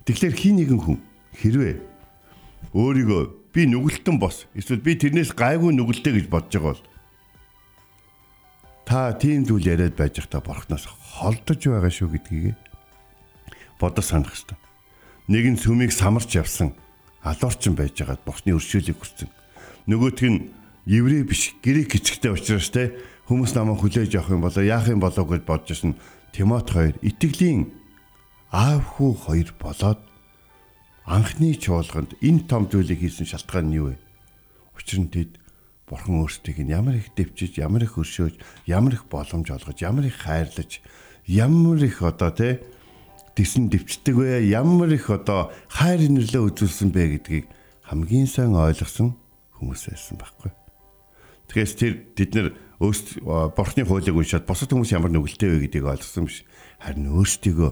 Тэгэхээр 0.06 0.36
хий 0.38 0.54
нэгэн 0.56 0.80
хүн 0.82 0.98
хэрвээ 1.36 1.76
өөрийгөө 2.74 3.22
би 3.54 3.62
нүгэлтэн 3.68 4.18
бос 4.18 4.48
эсвэл 4.56 4.82
би 4.82 4.96
тэрнээс 4.96 5.36
гайгүй 5.36 5.76
нүгэлтэй 5.76 6.24
гэж 6.24 6.26
бодож 6.32 6.54
байгаа 6.56 6.74
бол 6.74 6.84
та 8.86 9.14
тийм 9.14 9.46
зүйл 9.46 9.68
яриад 9.68 9.96
байж 9.96 10.18
та 10.28 10.40
бурхнаас 10.42 10.88
холдож 10.88 11.62
байгаа 11.62 11.92
шүү 11.92 12.10
гэдгийг 12.18 12.58
бодож 13.80 14.06
санах 14.06 14.34
хэрэгтэй. 14.34 14.58
Нэгэн 15.30 15.58
сүмийг 15.58 15.92
самарч 15.94 16.36
явсан 16.38 16.74
алуурчин 17.24 17.78
байж 17.78 17.98
байгаад 17.98 18.26
бурхны 18.26 18.58
өршөөлийг 18.58 18.98
хүссэн. 18.98 19.30
Нөгөөх 19.90 20.22
нь 20.26 20.50
еврей 20.86 21.24
биш 21.24 21.54
грек 21.62 21.94
эцэгтэй 21.98 22.34
учраас 22.34 22.70
те 22.74 22.94
хүмүүс 23.30 23.54
намайг 23.54 23.82
хүлээж 23.82 24.18
авах 24.18 24.34
юм 24.34 24.42
болоо 24.42 24.64
яах 24.66 24.90
юм 24.90 25.02
болоо 25.02 25.26
гэж 25.26 25.42
бодож 25.46 25.70
ирсэн 25.72 25.94
Тимот 26.34 26.72
хоёр 26.72 26.96
итгэлийн 27.04 27.70
аав 28.52 28.84
хүү 28.98 29.12
хоёр 29.28 29.50
болоод 29.60 30.00
анхны 31.06 31.54
чуулганд 31.60 32.16
энэ 32.24 32.48
том 32.48 32.66
зүйлийг 32.72 33.04
хийсэн 33.04 33.28
шалтгаан 33.28 33.68
нь 33.70 33.78
юу 33.78 33.88
вэ? 33.94 33.98
Учир 34.80 35.00
нь 35.04 35.12
тэд 35.12 35.38
бурхан 35.92 36.24
өөрсдийг 36.24 36.64
нь 36.64 36.72
ямар 36.72 36.96
их 36.96 37.12
дэвчиж, 37.12 37.60
ямар 37.60 37.84
их 37.84 38.00
өршөөж, 38.00 38.40
ямар 38.72 38.96
их 38.96 39.12
боломж 39.12 39.52
олгож, 39.52 39.76
ямар 39.84 40.08
их 40.08 40.24
хайрлаж, 40.24 40.80
ямар 41.28 41.84
их 41.84 42.00
одоо 42.00 42.32
те 42.32 42.64
дэсэн 43.36 43.68
дэвчдэг 43.68 44.16
вэ? 44.16 44.48
Ямар 44.48 44.96
их 44.96 45.12
одоо 45.12 45.52
хайр 45.68 46.08
инэрлээ 46.08 46.48
үзүүлсэн 46.48 46.96
бэ 46.96 47.20
гэдгийг 47.20 47.46
хамгийн 47.84 48.28
сайн 48.32 48.56
ойлгосон 48.56 49.20
хүмүүс 49.60 49.92
байсан 49.92 50.16
байхгүй. 50.16 50.52
Тэгээс 51.52 51.74
тэр 51.76 51.94
бид 52.16 52.32
нэр 52.32 52.48
өөрсд 52.80 53.20
бурхны 53.28 53.84
хуулийг 53.84 54.16
уншаад 54.16 54.48
бусад 54.48 54.72
хүмүүс 54.72 54.96
ямар 54.96 55.12
нүгэлтэй 55.12 55.52
вэ 55.52 55.68
гэдгийг 55.68 55.92
ойлгосон 55.92 56.32
биш. 56.32 56.48
Харин 56.80 57.12
өөрсдийгөө 57.12 57.72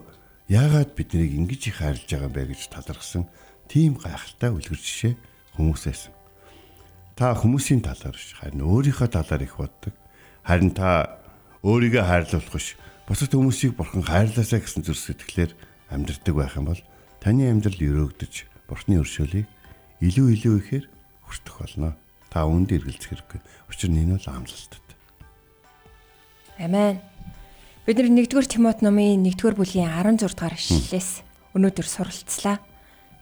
яагаад 0.51 0.91
биднийг 0.91 1.31
ингэж 1.39 1.71
их 1.71 1.79
хайрлаж 1.79 2.03
байгаа 2.03 2.27
юм 2.27 2.35
бэ 2.35 2.51
гэж 2.51 2.61
талархсан 2.67 3.23
тийм 3.71 3.95
гайхалтай 3.95 4.51
үлгэр 4.51 4.75
жишээ 4.75 5.13
хүмүүсээс. 5.55 6.18
Та 7.19 7.35
хүмүүсийн 7.35 7.83
талаар 7.83 8.15
биш 8.15 8.31
харин 8.39 8.63
өөрийнхөө 8.63 9.11
талаар 9.11 9.43
их 9.43 9.59
боддог. 9.59 9.91
Харин 10.47 10.71
та 10.71 11.19
өөрийгөө 11.67 12.03
хайрлуулах 12.07 12.55
биш 12.55 12.79
бусад 13.11 13.35
хүмүүсийг 13.35 13.75
бурхан 13.75 14.07
хайрлаасаа 14.07 14.63
гэсэн 14.63 14.87
зүрх 14.87 15.03
сэтгэлээр 15.03 15.51
амьдрдаг 15.91 16.31
байх 16.31 16.55
юм 16.55 16.71
бол 16.71 16.79
таны 17.19 17.51
амьдрал 17.51 17.75
өрөөгдөж 17.75 18.33
бурхны 18.71 19.03
өршөөлийг 19.03 19.51
илүү 19.99 20.27
илүү 20.31 20.55
ихээр 20.63 20.85
хүртэх 21.27 21.55
болно. 21.59 21.99
Та 22.31 22.47
үүнд 22.47 22.71
эргэлзэх 22.71 23.11
хэрэггүй. 23.11 23.39
Учир 23.67 23.91
нь 23.91 23.99
энэ 23.99 24.15
бол 24.15 24.27
амлалттай. 24.39 24.79
Амен. 26.55 27.03
Бид 27.83 27.99
1-р 27.99 28.47
Тимот 28.47 28.79
номын 28.79 29.27
1-р 29.27 29.59
бүлгийн 29.59 29.91
16 29.91 30.23
дугаар 30.23 30.55
ишлэлээс 30.55 31.27
өнөөдөр 31.51 31.83
суралцлаа. 31.83 32.63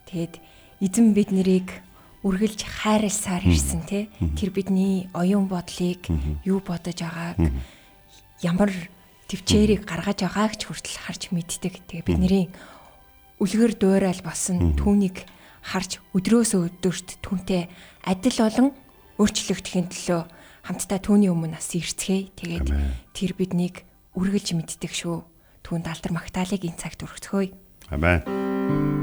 Тэгэд 0.06 0.38
эзэн 0.86 1.18
бид 1.18 1.34
нарыг 1.34 1.87
үргэлж 2.26 2.60
хайрласаар 2.66 3.44
ирсэн 3.46 3.82
те. 3.86 4.08
Тэр 4.34 4.50
бидний 4.50 5.06
оюун 5.14 5.46
бодлыг 5.46 6.10
юу 6.42 6.58
бодож 6.58 6.98
байгааг 6.98 7.38
ямар 8.42 8.70
төвчээрийг 9.30 9.86
гаргаж 9.86 10.26
байгааг 10.26 10.58
ч 10.58 10.66
хүртэл 10.66 10.98
харж 10.98 11.30
мэддэг. 11.30 11.74
Тэгээ 11.86 12.06
бидний 12.06 12.50
үлгэр 13.38 13.78
дуурал 13.78 14.20
босон 14.26 14.74
түүнийг 14.74 15.22
харж 15.62 16.02
өдрөөс 16.16 16.58
өдөрт 16.58 17.22
түүнтэй 17.22 17.70
адил 18.02 18.38
болон 18.42 18.68
өөрчлөгдөхийн 19.22 19.86
төлөө 19.92 20.22
хамтдаа 20.66 20.98
түүний 20.98 21.30
өмнө 21.30 21.54
нас 21.54 21.70
ирцгээе. 21.70 22.34
Тэгээд 22.34 22.68
тэр 23.14 23.30
биднийг 23.38 23.86
үргэлж 24.18 24.58
мэддэг 24.58 24.92
шүү. 24.92 25.22
Түүнд 25.62 25.86
алдар 25.86 26.12
магтаалыг 26.12 26.66
энэ 26.66 26.80
цагт 26.80 27.04
өргөцгөөе. 27.06 27.52
Амен. 27.94 28.97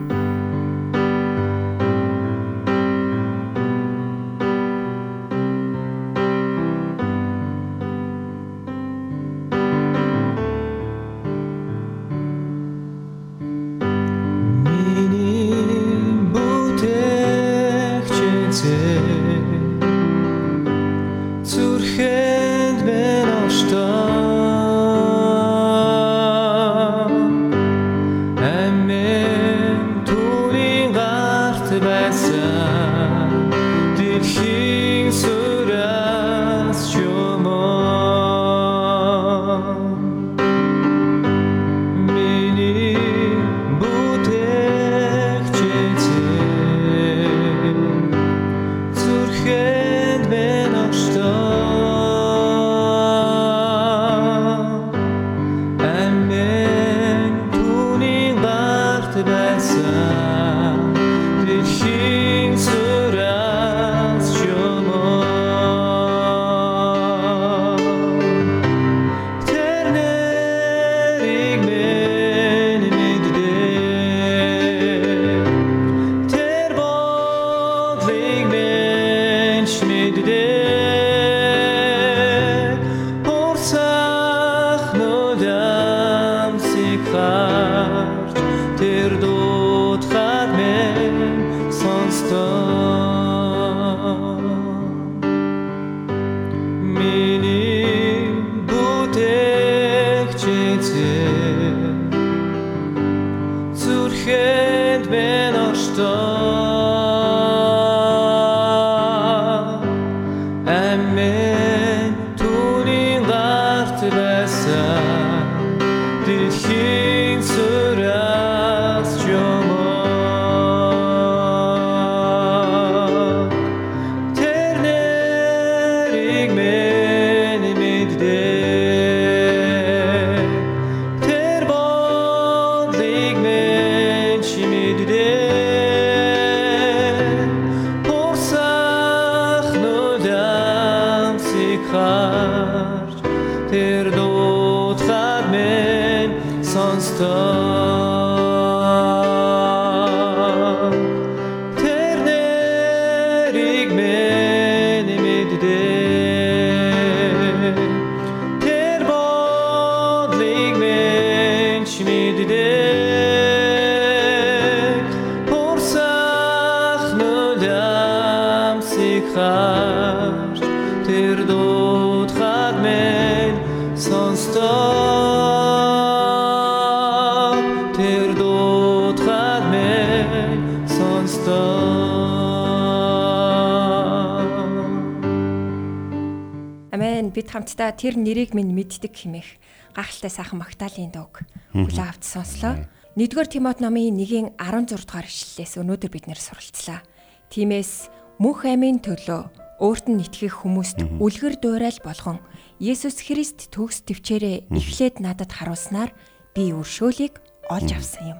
Амен 186.95 187.36
бид 187.36 187.51
хамтдаа 187.51 187.91
тэр 187.91 188.15
нэрийг 188.15 188.55
минь 188.55 188.71
мэддэг 188.71 189.12
хэмээх 189.12 189.60
гахалтай 189.99 190.31
сайхан 190.31 190.63
Магдалины 190.63 191.12
дууг 191.12 191.43
хүлээн 191.75 192.08
авч 192.08 192.23
сонслоо. 192.23 192.88
1-р 193.19 193.47
Тимот 193.51 193.84
номын 193.84 194.15
1-ийн 194.15 194.55
16 194.55 195.03
дугаар 195.03 195.27
ишлэлээс 195.27 195.75
өнөөдөр 195.75 196.08
бид 196.08 196.31
нэр 196.31 196.39
суралцлаа. 196.39 197.03
Тимээс 197.51 198.08
мөнх 198.39 198.63
амийн 198.63 199.03
төлөө 199.03 199.43
өөрт 199.84 200.08
нь 200.08 200.23
итгэх 200.23 200.63
хүмүүст 200.63 201.03
үлгэр 201.19 201.60
дуурай 201.60 201.91
болгон 201.99 202.39
Есүс 202.79 203.27
Христ 203.27 203.75
төгс 203.75 204.08
төвчээрээ 204.08 204.71
эхлээд 204.71 205.19
надад 205.19 205.51
харуулснаар 205.51 206.15
би 206.55 206.71
өршөөлийг 206.71 207.43
олж 207.67 207.91
авсан 207.91 208.39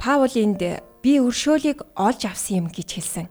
Паул 0.00 0.32
энд 0.32 0.64
би 1.04 1.12
өршөөлийг 1.20 1.84
олж 2.00 2.24
авсан 2.24 2.64
юм 2.64 2.66
гэж 2.72 2.88
хэлсэн. 2.96 3.28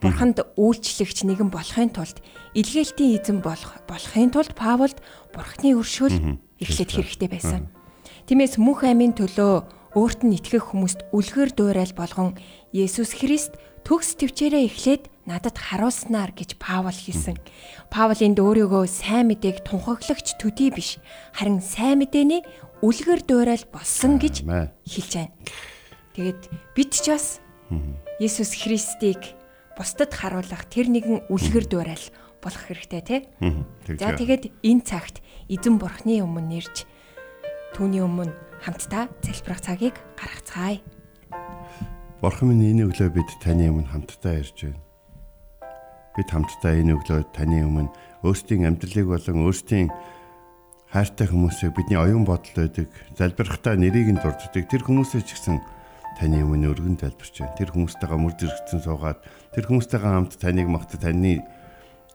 Бурханд 0.00 0.40
үйлчлэгч 0.56 1.28
нэгэн 1.28 1.52
болохын 1.52 1.92
тулд 1.92 2.24
илгээлтийн 2.56 3.20
эзэн 3.20 3.38
болох 3.44 3.76
болохын 3.84 4.32
тулд 4.32 4.56
Паулд 4.56 4.98
Бурхны 5.36 5.76
өршөөл 5.76 6.40
эхлээд 6.56 6.90
хэрэгтэй 6.96 7.28
байсан. 7.28 7.68
Тиймээс 8.24 8.56
мөнх 8.56 8.88
амийн 8.88 9.12
төлөө 9.12 9.64
өөрт 9.96 10.20
нь 10.22 10.38
итгэх 10.38 10.70
хүмүүст 10.70 11.10
үлгэр 11.10 11.50
дуурай 11.52 11.88
болгон 11.92 12.38
Есүс 12.70 13.18
Христ 13.18 13.58
төгс 13.82 14.14
төвчээрээ 14.16 14.70
эхлээд 14.70 15.02
надад 15.26 15.58
харуулснаар 15.58 16.30
гэж 16.30 16.56
Паул 16.62 16.94
хэлсэн. 16.94 17.36
Паул 17.90 18.20
энд 18.22 18.38
өөрийгөө 18.38 18.86
сайн 18.86 19.34
мэдээг 19.34 19.66
тунхаглагч 19.66 20.38
төдий 20.38 20.70
биш. 20.70 21.02
Харин 21.34 21.58
сайн 21.58 21.98
мэдээний 22.00 22.46
үлгэр 22.86 23.26
дуурай 23.26 23.58
болсон 23.74 24.22
гэж 24.22 24.46
хэлж 24.46 25.12
байна. 25.16 25.34
Тэгээд 26.14 26.40
бид 26.76 26.90
ч 26.94 27.10
бас 27.10 27.40
Есүс 28.22 28.54
Христийг 28.54 29.39
бусдад 29.80 30.12
харуулах 30.12 30.68
тэр 30.68 30.92
нэгэн 30.92 31.32
үлгэр 31.32 31.64
дуурай 31.64 31.96
болох 32.44 32.64
хэрэгтэй 32.68 33.00
тий. 33.00 33.20
За 33.96 34.12
тэгээд 34.12 34.52
энэ 34.60 34.84
цагт 34.84 35.24
эзэн 35.48 35.80
бурхны 35.80 36.20
өмнө 36.20 36.44
нэрж 36.52 36.84
түүний 37.72 38.04
өмнө 38.04 38.36
хамтдаа 38.60 39.08
залбирах 39.24 39.64
цагийг 39.64 39.96
гаргацгаая. 40.20 40.84
Бурхан 42.20 42.52
минь 42.52 42.76
энэ 42.76 42.92
өглөө 42.92 43.08
бид 43.08 43.30
таны 43.40 43.72
өмнө 43.72 43.88
хамтдаа 43.88 44.44
ирж 44.44 44.68
байна. 44.68 44.84
Бид 46.12 46.28
хамтдаа 46.28 46.76
энэ 46.76 47.00
өглөө 47.00 47.20
таны 47.32 47.64
өмнө 47.64 47.88
өөрсдийн 48.20 48.68
амьдралыг 48.68 49.08
болон 49.08 49.48
өөрсдийн 49.48 49.88
хайртай 50.92 51.24
хүмүүсийг 51.24 51.72
бидний 51.72 51.96
оюун 51.96 52.28
бодол 52.28 52.52
байдаг, 52.52 52.92
залбирахтаа 53.16 53.80
нэрийг 53.80 54.12
нь 54.12 54.20
дурддаг 54.20 54.68
тэр 54.68 54.84
хүмүүсээ 54.84 55.24
ч 55.24 55.40
гэсэн 55.40 55.79
таны 56.18 56.42
өмнө 56.42 56.72
өргөн 56.72 56.96
залбирч 56.98 57.44
байна. 57.44 57.56
Тэр 57.58 57.70
хүмүүстэйгээ 57.70 58.18
мөр 58.18 58.34
зэрэгцэн 58.34 58.80
суугаад 58.82 59.18
тэр 59.54 59.64
хүмүүстэйгээ 59.68 60.10
хамт 60.10 60.34
таныг 60.40 60.68
магтаж 60.70 61.00
таны 61.04 61.44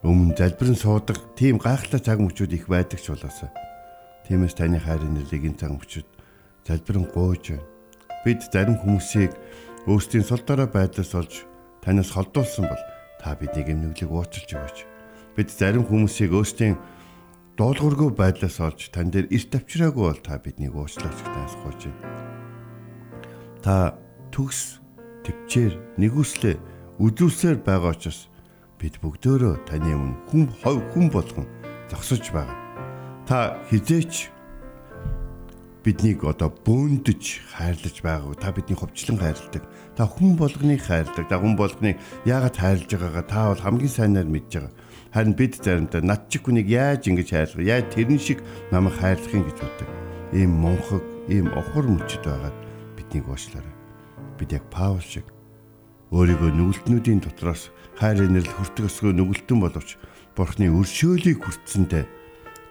өмнө 0.04 0.36
залбирэн 0.36 0.76
суудаг 0.76 1.16
тийм 1.38 1.56
гайхалтай 1.56 2.00
цаг 2.02 2.18
мөчүүд 2.20 2.52
их 2.52 2.66
байдаг 2.68 3.00
ч 3.00 3.10
болоосаа. 3.10 3.50
Тиймээс 4.28 4.54
таны 4.58 4.78
хайрын 4.78 5.16
нэлийг 5.16 5.54
энэ 5.54 5.60
цаг 5.62 5.72
мөчүүд 5.72 6.08
залбирэн 6.66 7.06
гуйж 7.14 7.44
байна. 7.56 7.66
Бид 8.26 8.40
зарим 8.50 8.76
хүмүүсийг 8.82 9.32
өөрсдийн 9.86 10.26
сул 10.26 10.42
дорой 10.42 10.66
байдлаас 10.66 11.14
олж 11.14 11.46
танаас 11.82 12.10
холдуулсан 12.10 12.66
бол 12.66 12.82
та 13.22 13.38
биднийг 13.38 13.70
эмнэглэг 13.70 14.10
уучлж 14.10 14.50
өгөөч. 14.50 14.78
Бид 15.38 15.48
зарим 15.54 15.86
хүмүүсийг 15.86 16.34
өөрсдийн 16.34 16.74
дуулуургүй 17.54 18.10
байдлаас 18.12 18.58
олж 18.60 18.90
тань 18.90 19.14
дээр 19.14 19.30
эрт 19.30 19.54
авчираагүй 19.54 20.04
бол 20.10 20.20
та 20.20 20.42
биднийг 20.42 20.74
уучлаач 20.74 21.14
гэж 21.14 21.30
таасгууж 21.30 21.80
байна. 21.86 22.45
Та 23.66 23.98
төгс 24.30 24.78
төвчээр 25.26 25.98
нэгүслээ 25.98 26.54
үдүүсээр 27.02 27.66
байгаа 27.66 27.98
учраас 27.98 28.30
бид 28.78 28.94
бүгдөө 29.02 29.66
таны 29.66 29.90
өмнө 29.90 30.22
хүн 30.30 30.46
хов 30.62 30.78
хүн 30.94 31.10
болгон 31.10 31.50
зогсож 31.90 32.30
байгаа. 32.30 32.54
Та 33.26 33.58
хизээч 33.66 34.30
биднийг 35.82 36.22
одоо 36.22 36.54
бөөндөж 36.62 37.22
хайрлаж 37.58 37.96
байгааг 38.06 38.38
та 38.38 38.54
бидний 38.54 38.78
ховчлон 38.78 39.18
хайрладаг. 39.18 39.66
Та 39.98 40.06
хүн 40.06 40.38
болгоныг 40.38 40.86
хайрладаг. 40.86 41.26
Та 41.26 41.42
хүн 41.42 41.58
болгоныг 41.58 41.98
яагаад 42.22 42.54
хайрлаж 42.54 42.86
байгаагаа 42.86 43.26
та 43.26 43.50
бол 43.50 43.64
хамгийн 43.66 43.90
сайнаар 43.90 44.30
мэдж 44.30 44.62
байгаа. 44.62 44.74
Харин 45.10 45.34
бид 45.34 45.58
заримдаа 45.58 46.06
над 46.06 46.30
чиг 46.30 46.46
хүнийг 46.46 46.70
яаж 46.70 47.10
ингэж 47.10 47.34
хайрлах, 47.34 47.66
яаж 47.66 47.90
тэрэн 47.90 48.22
шиг 48.22 48.46
намайг 48.70 48.94
хайрлах 48.94 49.34
юм 49.34 49.42
гэж 49.42 49.58
боддог. 49.58 49.90
Ийм 50.30 50.54
монхог, 50.54 51.02
ийм 51.26 51.50
охор 51.50 51.90
мөчд 51.90 52.22
байгаад 52.22 52.65
биднийг 53.06 53.30
уучлаарай. 53.30 53.74
Бид 54.36 54.50
яг 54.50 54.66
Паул 54.74 55.00
шиг 55.00 55.30
өөрийгөө 56.10 56.50
нүгэлтнүүдийн 56.50 57.22
дотроос 57.22 57.70
хайр 57.94 58.26
инэрл 58.26 58.50
хүртэг 58.50 58.90
өсгөө 58.90 59.14
нүгэлтэн 59.14 59.58
боловч 59.62 59.94
Бурхны 60.34 60.68
өршөөлийг 60.68 61.40
хүртсэндээ 61.40 62.04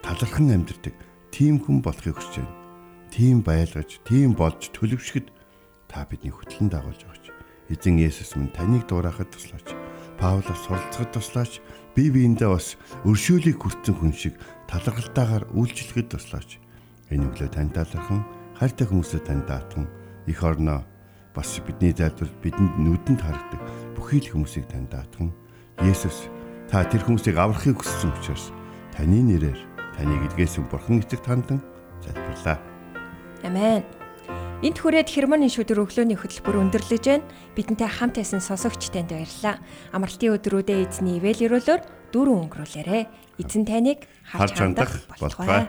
талархан 0.04 0.54
амьдэрдэг 0.54 0.94
тийм 1.34 1.58
хүн 1.58 1.82
болохыг 1.82 2.14
хүсэж 2.14 2.44
байна 2.44 2.66
тийм 3.16 3.40
байлгаж, 3.40 3.96
тийм 4.04 4.36
болж 4.36 4.68
төлөвшөхөд 4.76 5.32
та 5.88 6.04
бидний 6.04 6.28
хөтлөн 6.28 6.68
дагуулж 6.68 7.00
өгч. 7.08 7.32
Эзэн 7.72 7.96
Есүс 7.96 8.36
минь 8.36 8.52
таныг 8.52 8.84
дуурайхад 8.84 9.32
туслаач. 9.32 9.72
Паулос 10.20 10.60
суралцахад 10.68 11.16
туслаач. 11.16 11.64
Би 11.96 12.12
биендээ 12.12 12.52
бас 12.52 12.76
өршөөлийг 13.08 13.56
хүртсэн 13.56 13.96
хүн 13.96 14.12
шиг 14.12 14.36
таларгалтайгаар 14.68 15.48
үйлчлэхэд 15.56 16.12
туслаач. 16.12 16.60
Энэ 17.08 17.32
өглөө 17.32 17.48
тань 17.56 17.72
талархан 17.72 18.20
хайртай 18.60 18.84
хүмүүсээ 18.84 19.22
тань 19.24 19.44
даатхан 19.48 19.88
их 20.26 20.42
орноо 20.42 20.84
бас 21.34 21.60
бидний 21.62 21.92
зайлшгүй 21.92 22.28
бидэнд 22.42 22.74
нүдэнд 22.82 23.20
харагдаг 23.22 23.60
бүхий 23.96 24.20
л 24.22 24.30
хүмүүсийг 24.34 24.66
тань 24.68 24.88
даатхан 24.90 25.30
Есүс 25.84 26.28
та 26.70 26.82
тэр 26.84 27.04
хүмүүсийг 27.04 27.36
аврахыг 27.36 27.78
хүссэн 27.78 28.10
учраас 28.16 28.50
таны 28.96 29.20
нэрээр 29.22 29.60
таныг 29.96 30.22
илгээсэн 30.32 30.64
бурхан 30.72 31.04
эцэг 31.04 31.20
тандан 31.20 31.60
залбирлаа. 32.00 32.58
Амен. 33.44 33.84
Энт 34.64 34.80
хүрээд 34.80 35.12
хермоны 35.12 35.52
шүдэр 35.52 35.84
өглөөний 35.84 36.16
хөтөлбөр 36.16 36.56
өндөрлөж 36.64 37.04
байна. 37.04 37.28
Бидэнтэй 37.52 37.92
хамт 37.92 38.16
байсан 38.16 38.40
сонсогч 38.40 38.88
танд 38.88 39.12
баярлалаа. 39.12 39.60
Амралтын 39.92 40.32
өдрүүдэд 40.32 40.96
эзний 40.96 41.20
ивэл 41.20 41.44
өрөөлөөр 41.44 41.82
дөрөв 42.16 42.36
өнгөрүүлээрэ. 42.48 42.98
Эзэн 43.36 43.68
таныг 43.68 44.08
харж 44.24 44.56
хандах 44.56 45.04
болтугай. 45.20 45.68